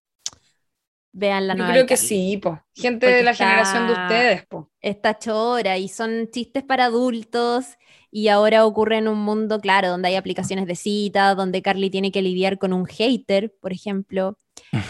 [1.13, 1.69] vean la nueva.
[1.69, 2.63] Yo creo que sí, po.
[2.75, 4.47] gente de la generación de ustedes.
[4.47, 4.71] Po.
[4.81, 7.77] Está chora y son chistes para adultos
[8.11, 12.11] y ahora ocurre en un mundo, claro, donde hay aplicaciones de cita, donde Carly tiene
[12.11, 14.39] que lidiar con un hater, por ejemplo,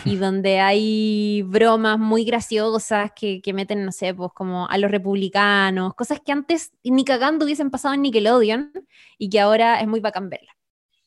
[0.05, 4.91] y donde hay bromas muy graciosas que, que, meten, no sé, pues como a los
[4.91, 8.73] republicanos, cosas que antes ni cagando hubiesen pasado en Nickelodeon
[9.19, 10.57] y que ahora es muy bacán verla.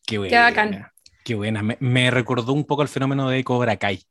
[0.05, 0.29] Qué buena.
[0.29, 0.91] Qué bacán.
[1.23, 1.63] Qué buena.
[1.63, 4.05] Me, me recordó un poco el fenómeno de Cobra Kai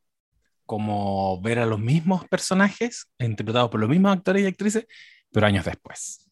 [0.67, 4.87] como ver a los mismos personajes interpretados por los mismos actores y actrices,
[5.31, 6.29] pero años después.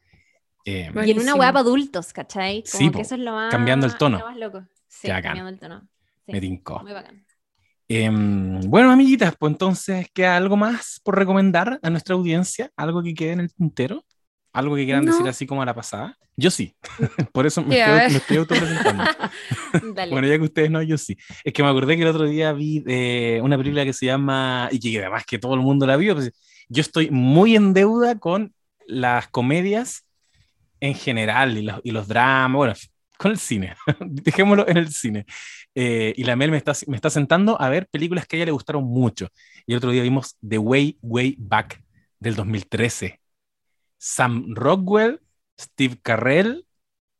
[0.64, 2.62] Eh, y en una web adultos, ¿cachai?
[2.70, 4.18] Como sí, que eso es lo más, cambiando el tono.
[4.18, 4.64] Lo más loco.
[4.88, 5.88] Sí, cambiando el tono.
[6.26, 6.80] Me tincó.
[6.80, 7.26] Muy bacán.
[7.94, 12.70] Em, bueno, amiguitas, pues entonces, ¿queda algo más por recomendar a nuestra audiencia?
[12.74, 14.02] ¿Algo que quede en el tintero?
[14.54, 16.16] ¿Algo que quieran decir así como a la pasada?
[16.34, 16.74] Yo sí.
[17.32, 19.04] por eso me, estoy, me estoy autopresentando.
[20.10, 21.18] bueno, ya que ustedes no, yo sí.
[21.44, 24.70] Es que me acordé que el otro día vi eh, una película que se llama,
[24.72, 26.32] y que además que todo el mundo la vio, pues,
[26.68, 28.54] yo estoy muy en deuda con
[28.86, 30.06] las comedias
[30.80, 32.74] en general y los, y los dramas, bueno,
[33.18, 35.26] con el cine, dejémoslo en el cine.
[35.74, 38.46] Eh, y la Mel me está, me está sentando a ver películas que a ella
[38.46, 39.28] le gustaron mucho.
[39.66, 41.82] Y el otro día vimos The Way, Way Back
[42.18, 43.20] del 2013.
[43.98, 45.20] Sam Rockwell,
[45.58, 46.66] Steve Carrell,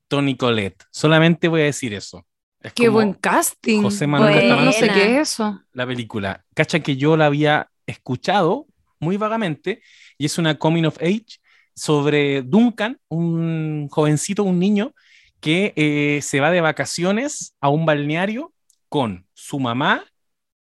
[0.09, 0.85] Tony Collette.
[0.91, 2.27] Solamente voy a decir eso.
[2.75, 3.83] Qué buen casting.
[3.83, 5.61] José Manuel No sé qué es eso.
[5.73, 6.45] La película.
[6.55, 8.67] Cacha que yo la había escuchado
[9.01, 9.83] muy vagamente
[10.19, 11.41] y es una coming of age
[11.75, 14.95] sobre Duncan, un jovencito, un niño
[15.43, 18.55] que eh, se va de vacaciones a un balneario
[18.89, 20.05] con su mamá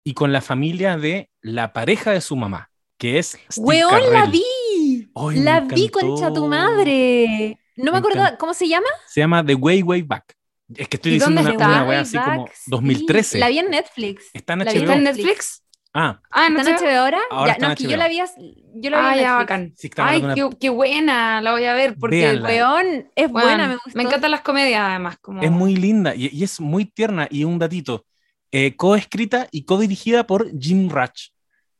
[0.02, 3.38] y con la familia de la pareja de su mamá, que es...
[3.56, 5.08] ¡Weón, la vi!
[5.36, 7.60] la vi, concha tu madre.
[7.76, 8.88] No me, acuerdo, ¿cómo se llama?
[9.06, 10.34] Se llama The Way Way Back.
[10.74, 13.38] Es que estoy diciendo una, una wea así como 2013.
[13.38, 14.24] la vi en Netflix.
[14.32, 15.62] Está en ¿Está en Netflix?
[15.94, 16.20] Ah.
[16.30, 17.20] ah ¿Está en HBO ahora?
[17.30, 19.74] ahora ya, no, que yo la vi, yo la vi ah, ya, bacán.
[19.98, 23.90] Ay, qué, qué, buena, la voy a ver porque el peón es buena, me gustó.
[23.94, 25.18] Me encantan las comedias además.
[25.20, 25.42] Como...
[25.42, 28.06] Es muy linda y, y, es muy tierna y un datito,
[28.50, 31.28] eh, coescrita y co-dirigida por Jim Ratch.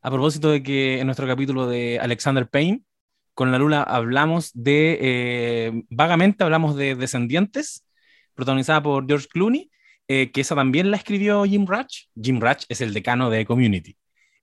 [0.03, 2.83] A propósito de que en nuestro capítulo de Alexander Payne,
[3.35, 7.87] con la Lula hablamos de, eh, vagamente hablamos de Descendientes,
[8.35, 9.71] protagonizada por George Clooney,
[10.09, 12.09] eh, que esa también la escribió Jim Ratch.
[12.21, 13.97] Jim Ratch es el decano de Community.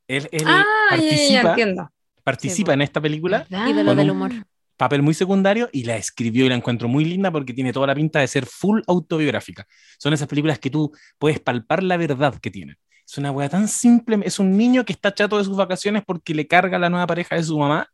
[0.09, 1.91] Él, ah, participa,
[2.23, 3.45] participa en esta película.
[3.49, 4.31] Ídolo del humor.
[4.75, 7.93] Papel muy secundario y la escribió y la encuentro muy linda porque tiene toda la
[7.93, 9.67] pinta de ser full autobiográfica.
[9.99, 12.77] Son esas películas que tú puedes palpar la verdad que tienen.
[13.05, 14.19] Es una wea tan simple.
[14.23, 17.35] Es un niño que está chato de sus vacaciones porque le carga la nueva pareja
[17.35, 17.87] de su mamá.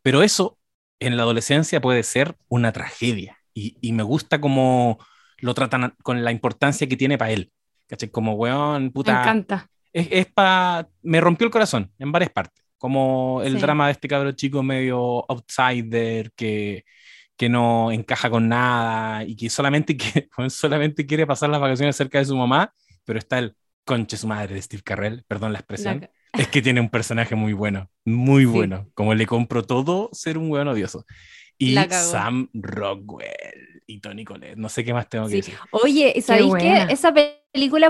[0.00, 0.58] Pero eso
[1.00, 3.36] en la adolescencia puede ser una tragedia.
[3.52, 4.98] Y, y me gusta cómo
[5.38, 7.52] lo tratan con la importancia que tiene para él.
[7.88, 8.10] ¿Cachai?
[8.10, 9.12] Como, weón, puta.
[9.12, 10.88] Me encanta es, es para...
[11.02, 15.24] Me rompió el corazón en varias partes, como el drama de este cabrón chico medio
[15.30, 16.84] outsider que,
[17.36, 22.18] que no encaja con nada y que solamente, que, solamente quiere pasar las vacaciones cerca
[22.18, 22.74] de su mamá,
[23.04, 26.80] pero está el conche su madre de Steve Carrell, perdón la expresión, es que tiene
[26.80, 31.06] un personaje muy bueno, muy bueno, como le compro todo ser un weón odioso.
[31.56, 34.56] Y Sam Rockwell y Tony Collette.
[34.56, 35.54] No sé qué más tengo que decir.
[35.72, 36.86] Oye, ¿sabéis qué?
[36.90, 37.37] Esa película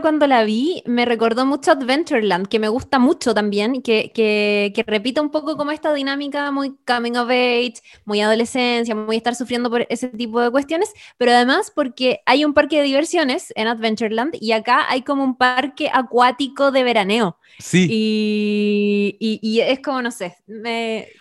[0.00, 4.82] cuando la vi me recordó mucho Adventureland, que me gusta mucho también, que, que, que
[4.86, 9.70] repite un poco como esta dinámica muy coming of age, muy adolescencia, muy estar sufriendo
[9.70, 14.36] por ese tipo de cuestiones, pero además porque hay un parque de diversiones en Adventureland
[14.40, 17.38] y acá hay como un parque acuático de veraneo.
[17.58, 17.86] Sí.
[17.90, 20.36] Y, y, es como, no sé,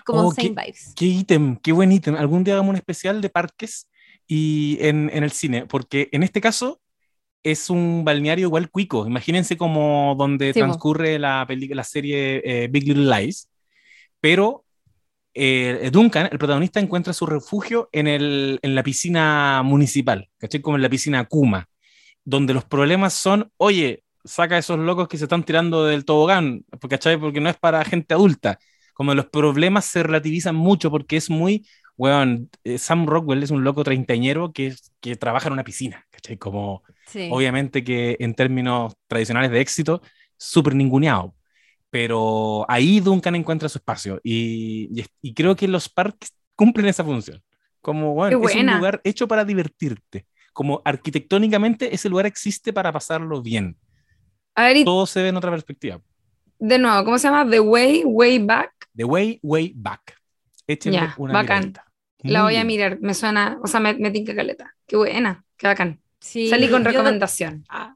[0.05, 0.93] como oh, same qué, vibes.
[0.95, 2.15] Qué ítem, qué buen ítem.
[2.15, 3.87] Algún día hagamos un especial de parques
[4.27, 6.81] y en, en el cine, porque en este caso
[7.43, 9.07] es un balneario igual cuico.
[9.07, 13.49] Imagínense como donde transcurre la, la serie eh, Big Little Lies,
[14.19, 14.65] pero
[15.33, 20.61] eh, Duncan, el protagonista, encuentra su refugio en, el, en la piscina municipal, ¿cachai?
[20.61, 21.69] Como en la piscina Kuma,
[22.25, 26.65] donde los problemas son, oye, saca a esos locos que se están tirando del tobogán,
[26.89, 27.17] ¿cachai?
[27.17, 28.59] Porque no es para gente adulta.
[28.93, 31.67] Como los problemas se relativizan mucho porque es muy
[31.97, 36.37] weón, eh, Sam Rockwell es un loco treintañero que, que trabaja en una piscina, ¿cachai?
[36.37, 36.83] Como,
[37.29, 40.01] obviamente que en términos tradicionales de éxito,
[40.35, 41.35] súper ninguneado.
[41.89, 47.41] Pero ahí Duncan encuentra su espacio y, y, creo que los parques cumplen esa función.
[47.81, 50.25] Como, bueno, es un lugar hecho para divertirte.
[50.53, 53.77] Como arquitectónicamente ese lugar existe para pasarlo bien.
[54.83, 56.01] Todo se ve en otra perspectiva.
[56.59, 57.49] De nuevo, ¿cómo se llama?
[57.49, 58.71] The Way, Way Back.
[58.95, 60.19] The Way, Way Back.
[60.65, 61.73] Échenle una bacán.
[62.23, 64.75] La voy a mirar, me suena, o sea, me, me tinca caleta.
[64.87, 66.01] Qué buena, qué bacán.
[66.27, 67.63] Sí, Salí con recomendación.
[67.69, 67.95] Ah,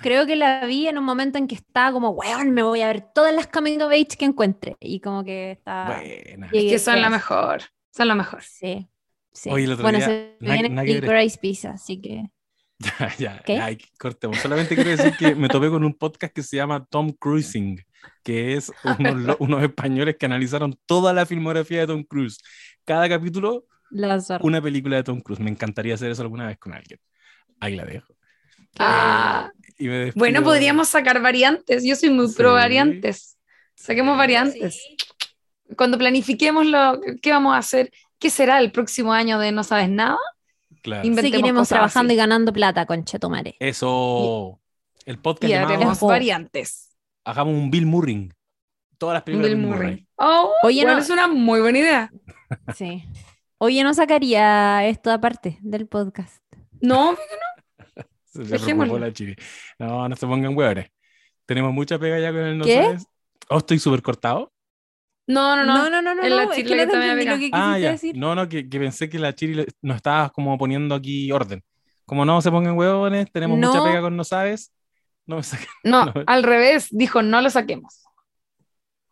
[0.00, 2.86] creo que la vi en un momento en que estaba como, weón, me voy a
[2.86, 4.76] ver todas las coming of age que encuentre.
[4.78, 5.86] Y como que está.
[5.86, 6.48] Buena.
[6.52, 7.62] Es que son la mejor.
[7.90, 8.42] Son lo mejor.
[8.44, 8.88] Sí.
[9.32, 9.50] sí.
[9.50, 12.30] bueno, se viene Grace Pizza, así que.
[12.78, 13.78] ya, ya, ¿Qué?
[13.98, 14.38] cortemos.
[14.38, 17.80] Solamente quiero decir que me topé con un podcast que se llama Tom Cruising,
[18.22, 22.38] que es unos, unos españoles que analizaron toda la filmografía de Tom Cruise
[22.84, 23.66] cada capítulo
[24.40, 25.40] una película de Tom Cruise.
[25.40, 26.98] Me encantaría hacer eso alguna vez con alguien.
[27.60, 28.14] Ahí la dejo.
[28.78, 31.84] Ah, eh, bueno, podríamos sacar variantes.
[31.84, 33.38] Yo soy muy pro variantes.
[33.74, 34.80] Saquemos variantes.
[35.76, 39.88] Cuando planifiquemos lo que vamos a hacer, ¿qué será el próximo año de No Sabes
[39.88, 40.18] Nada?
[40.82, 41.14] Claro.
[41.14, 43.56] Seguiremos trabajando y ganando plata con Chetumare.
[43.58, 44.60] Eso.
[45.06, 45.50] el podcast.
[45.50, 46.90] Y haremos variantes.
[47.24, 48.30] Hagamos un Bill Murray.
[48.98, 50.06] Todas las películas de Bill Murray.
[50.16, 50.98] Oh, Oye, no.
[50.98, 52.10] es una muy buena idea.
[52.76, 53.04] Sí.
[53.58, 56.43] Oye, no sacaría esto aparte del podcast.
[56.84, 57.12] No,
[57.96, 58.04] no.
[58.24, 58.44] Se.
[58.44, 58.58] La
[59.78, 60.90] no, no se pongan hueones.
[61.46, 62.82] Tenemos mucha pega ya con el no ¿Qué?
[62.82, 63.06] sabes.
[63.48, 64.52] ¿Oh, estoy súper cortado?
[65.26, 65.74] No, no, no.
[65.74, 66.22] No, no, no, no.
[66.22, 67.92] En la es que no te lo que ah, ya.
[67.92, 68.16] decir.
[68.16, 71.62] No, no, que, que, pensé que la Chiri nos estaba como poniendo aquí orden.
[72.04, 74.72] Como no se pongan hueones, tenemos mucha pega con no sabes.
[75.26, 75.68] No me saquen.
[75.84, 78.02] No, al revés, dijo no lo saquemos.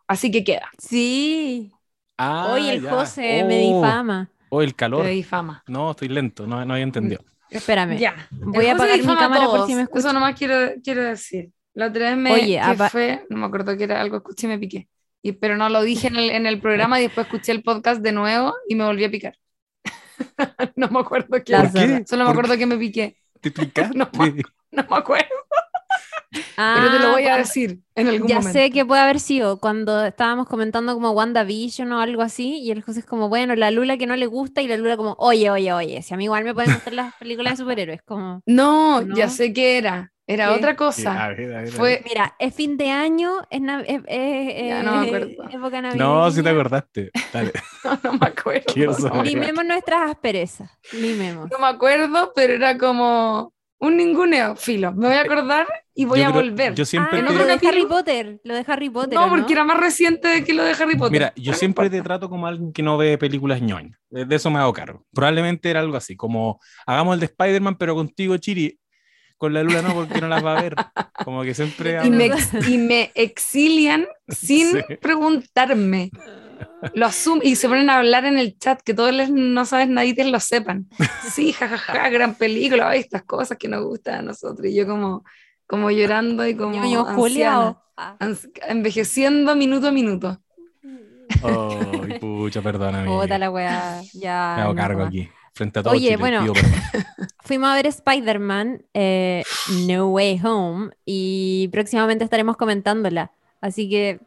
[0.07, 0.71] Así que queda.
[0.79, 1.73] Sí.
[2.19, 3.81] Ah, Hoy el José me oh.
[3.81, 4.31] difama.
[4.51, 5.05] Hoy el calor.
[5.05, 5.63] Me difama.
[5.67, 7.25] No, estoy lento, no, no había entendido.
[7.53, 7.99] Espérame.
[7.99, 8.29] Ya.
[8.31, 10.01] Voy a apagar mi cámara por si me escucho.
[10.01, 11.51] Eso nomás quiero, quiero decir.
[11.75, 14.59] La otra vez me Oye, fue, no me acuerdo que era algo, escuché y me
[14.59, 14.89] piqué.
[15.23, 18.03] Y, pero no lo dije en el, en el programa y después escuché el podcast
[18.03, 19.37] de nuevo y me volví a picar.
[20.77, 21.57] no me acuerdo qué.
[21.73, 22.05] qué?
[22.07, 23.17] Solo me acuerdo que me piqué.
[23.41, 23.97] ¿Te picaste?
[23.97, 24.11] no,
[24.73, 25.42] no me acuerdo.
[26.57, 28.59] Pero te lo voy a ah, decir en algún ya momento.
[28.59, 32.83] sé que puede haber sido cuando estábamos comentando como WandaVision o algo así, y el
[32.83, 35.51] José es como, bueno, la Lula que no le gusta, y la Lula como, oye,
[35.51, 38.43] oye, oye, si a mí igual me pueden gustar las películas de superhéroes, como...
[38.47, 40.13] No, ya sé que era.
[40.27, 41.35] Era otra cosa.
[41.73, 42.03] Fue...
[42.05, 45.31] Mira, es fin de año, es, ya, no me acuerdo.
[45.51, 46.05] época navideña.
[46.05, 47.11] No, si te acordaste.
[47.33, 47.53] Dale.
[47.85, 49.23] no, no me acuerdo.
[49.25, 50.71] Limemos nuestras asperezas.
[50.93, 51.51] Limemos.
[51.51, 54.93] No me acuerdo, pero era como un ninguneo, filo.
[54.93, 56.75] Me voy a acordar y voy a volver.
[56.75, 59.19] Yo siempre ah, lo de Harry Potter, lo de Harry Potter.
[59.19, 61.13] No, porque era más reciente que lo de Harry Potter.
[61.13, 63.99] Mira, yo siempre te trato como alguien que no ve películas ñoñas.
[64.11, 65.05] De eso me hago cargo.
[65.13, 68.79] Probablemente era algo así, como hagamos el de Spider-Man, pero contigo, Chiri.
[69.37, 70.77] Con la luna no, porque no las va a ver.
[71.25, 71.99] Como que siempre.
[72.05, 72.31] Y me,
[72.69, 76.11] y me exilian sin preguntarme.
[76.95, 79.89] Lo asumen y se ponen a hablar en el chat, que todos les, no sabes,
[79.89, 80.89] nadie lo sepan.
[81.33, 84.65] Sí, jajaja, gran película, estas cosas que nos gustan a nosotros.
[84.67, 85.25] Y yo como,
[85.73, 87.79] como llorando y como anciana,
[88.69, 90.39] envejeciendo minuto a minuto.
[91.43, 93.09] Ay, pucha, perdóname.
[93.09, 94.53] Puta la weá, ya.
[94.55, 95.97] Me hago cargo aquí, frente a todos.
[95.97, 96.45] Oye, bueno,
[97.41, 99.45] fuimos a ver Spider-Man eh,
[99.87, 103.31] No Way Home y próximamente estaremos comentándola.
[103.63, 104.21] Así que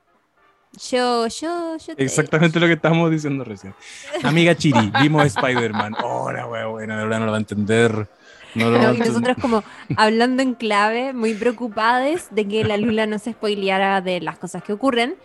[0.90, 1.94] yo, yo, yo.
[1.98, 3.76] Exactamente lo que estábamos diciendo recién.
[4.24, 5.94] Amiga Chiri, vimos Spider-Man.
[6.04, 8.08] Oh, la wea buena, de verdad no lo va a entender.
[8.56, 9.64] No lo y nosotros como
[9.98, 14.64] hablando en clave, muy preocupadas de que la Lula no se spoileara de las cosas
[14.64, 15.16] que ocurren.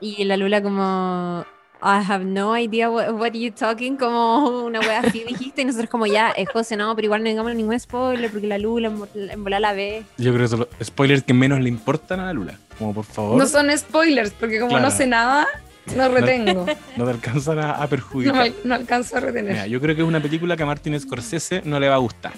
[0.00, 1.44] Y la Lula como,
[1.82, 5.90] I have no idea what, what you talking, como una wea así dijiste, y nosotros
[5.90, 9.44] como ya, es José, no, pero igual no digamos ningún spoiler, porque la Lula en
[9.44, 10.04] volar la ve.
[10.18, 13.04] Yo creo que son los spoilers que menos le importan a la Lula, como por
[13.04, 13.36] favor.
[13.36, 15.46] No son spoilers, porque como no sé nada,
[15.96, 16.66] no retengo.
[16.96, 18.50] No, te alcanzan a, perjudicar.
[18.64, 19.68] No, alcanzo a retener.
[19.68, 22.32] yo creo que es una película que a Martin Scorsese no le va a gustar.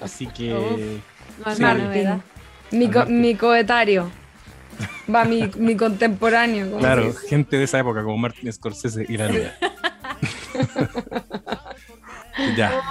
[0.00, 1.00] Así que...
[1.44, 2.76] no es sí.
[2.76, 4.10] Mi, mi coetario.
[5.12, 6.78] Va mi, mi contemporáneo.
[6.78, 9.52] Claro, gente de esa época como Martin Scorsese y la luna.
[12.56, 12.82] ya.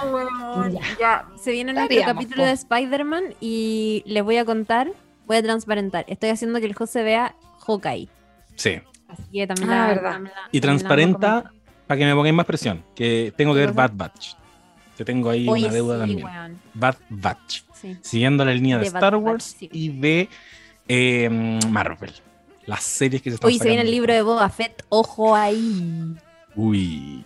[0.98, 1.28] ya.
[1.42, 4.90] Se viene nuestro capítulo de Spider-Man y les voy a contar,
[5.26, 6.04] voy a transparentar.
[6.08, 8.08] Estoy haciendo que el José vea Hawkeye.
[8.56, 8.80] Sí.
[9.08, 10.20] Así que también ah, la, verdad.
[10.50, 11.52] y transparenta
[11.86, 14.34] para que me pongáis más presión, que tengo que ver Bad Batch.
[14.96, 16.26] Que tengo ahí una deuda también.
[16.74, 17.62] Bad Batch.
[18.00, 20.28] Siguiendo la línea de, Star Wars y de
[20.88, 22.12] eh, Marvel.
[22.64, 26.16] Las series que se están Uy, se viene el libro de Boba Fett, ojo ahí.
[26.56, 27.24] Uy.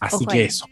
[0.00, 0.66] Así que eso.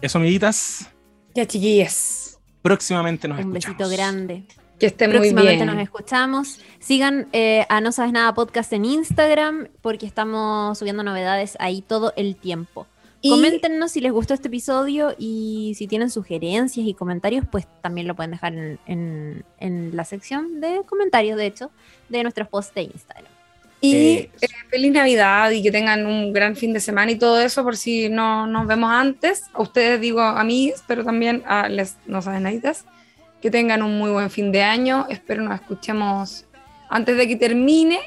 [0.00, 0.88] Eso, amiguitas.
[1.34, 2.38] Ya, chiquillas.
[2.62, 3.78] Próximamente nos Un escuchamos.
[3.78, 4.44] besito grande.
[4.78, 5.66] Que estén muy bien.
[5.66, 6.60] nos escuchamos.
[6.80, 12.12] Sigan eh, a No Sabes Nada Podcast en Instagram porque estamos subiendo novedades ahí todo
[12.16, 12.86] el tiempo.
[13.22, 18.14] Coméntenos si les gustó este episodio y si tienen sugerencias y comentarios, pues también lo
[18.14, 18.52] pueden dejar
[18.86, 19.44] en,
[19.96, 21.70] la sección de comentarios, de hecho,
[22.08, 23.32] de nuestros posts de Instagram.
[23.80, 24.30] Y eh,
[24.70, 28.08] feliz Navidad y que tengan un gran fin de semana y todo eso, por si
[28.08, 29.44] no nos vemos antes.
[29.52, 32.84] A ustedes digo a mí, pero también a les no saben naditas.
[33.46, 35.06] Que tengan un muy buen fin de año.
[35.08, 36.46] Espero nos escuchemos
[36.90, 38.00] antes de que termine.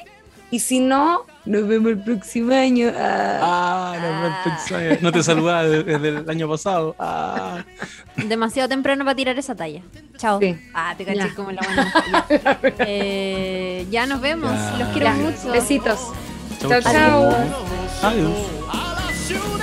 [0.50, 2.92] Y si no, nos vemos el próximo año.
[2.94, 4.98] Ah, nos vemos el próximo año.
[5.00, 6.94] No te saludaba desde el año pasado.
[6.98, 7.64] Ah.
[8.16, 9.80] Demasiado temprano para tirar esa talla.
[10.18, 10.38] Chao.
[10.74, 11.90] Ah, te caché como la buena.
[12.80, 14.52] eh, ya nos vemos.
[14.78, 15.52] Los quiero mucho.
[15.52, 16.00] Besitos.
[16.60, 17.34] Chao, chao.
[18.02, 19.59] Adiós.